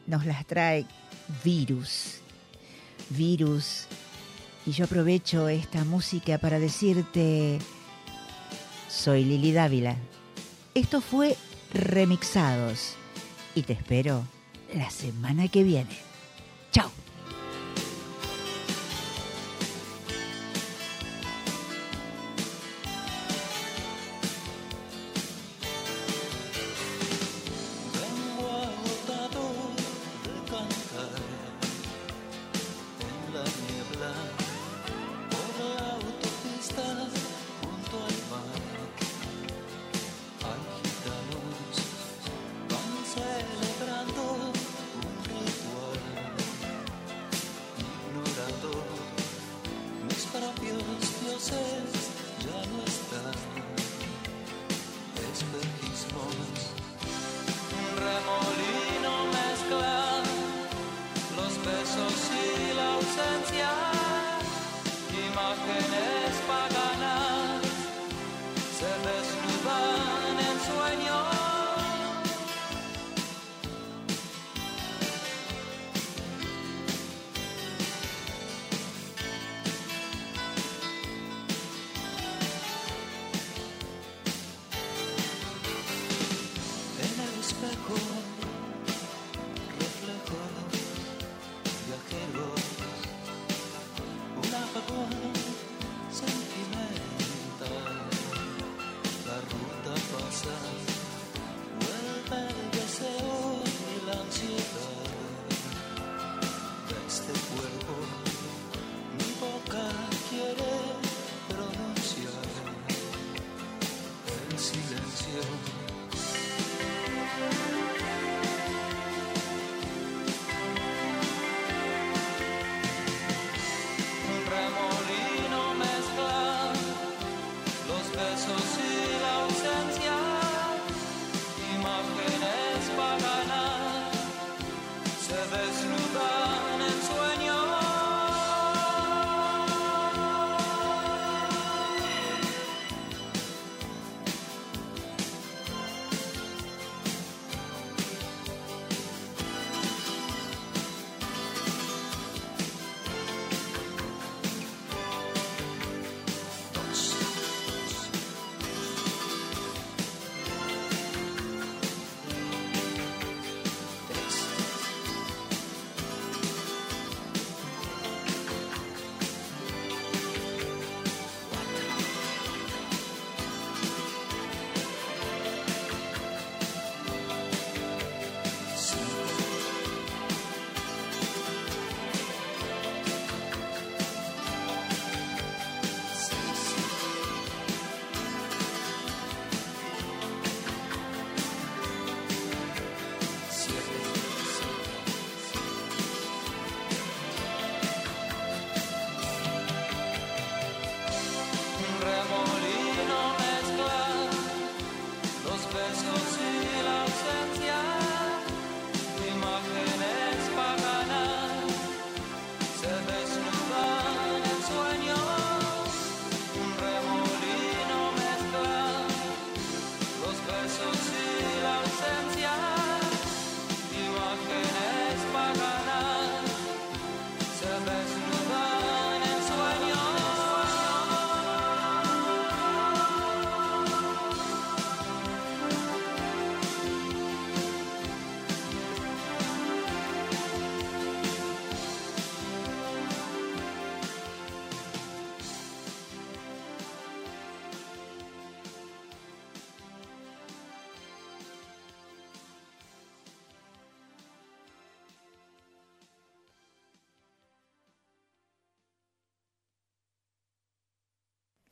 [0.07, 0.87] nos las trae
[1.45, 2.21] virus.
[3.11, 3.87] Virus.
[4.67, 7.59] Y yo aprovecho esta música para decirte,
[8.89, 9.97] soy Lili Dávila.
[10.75, 11.37] Esto fue
[11.73, 12.95] Remixados.
[13.55, 14.25] Y te espero
[14.75, 15.97] la semana que viene.
[16.73, 17.00] Chao.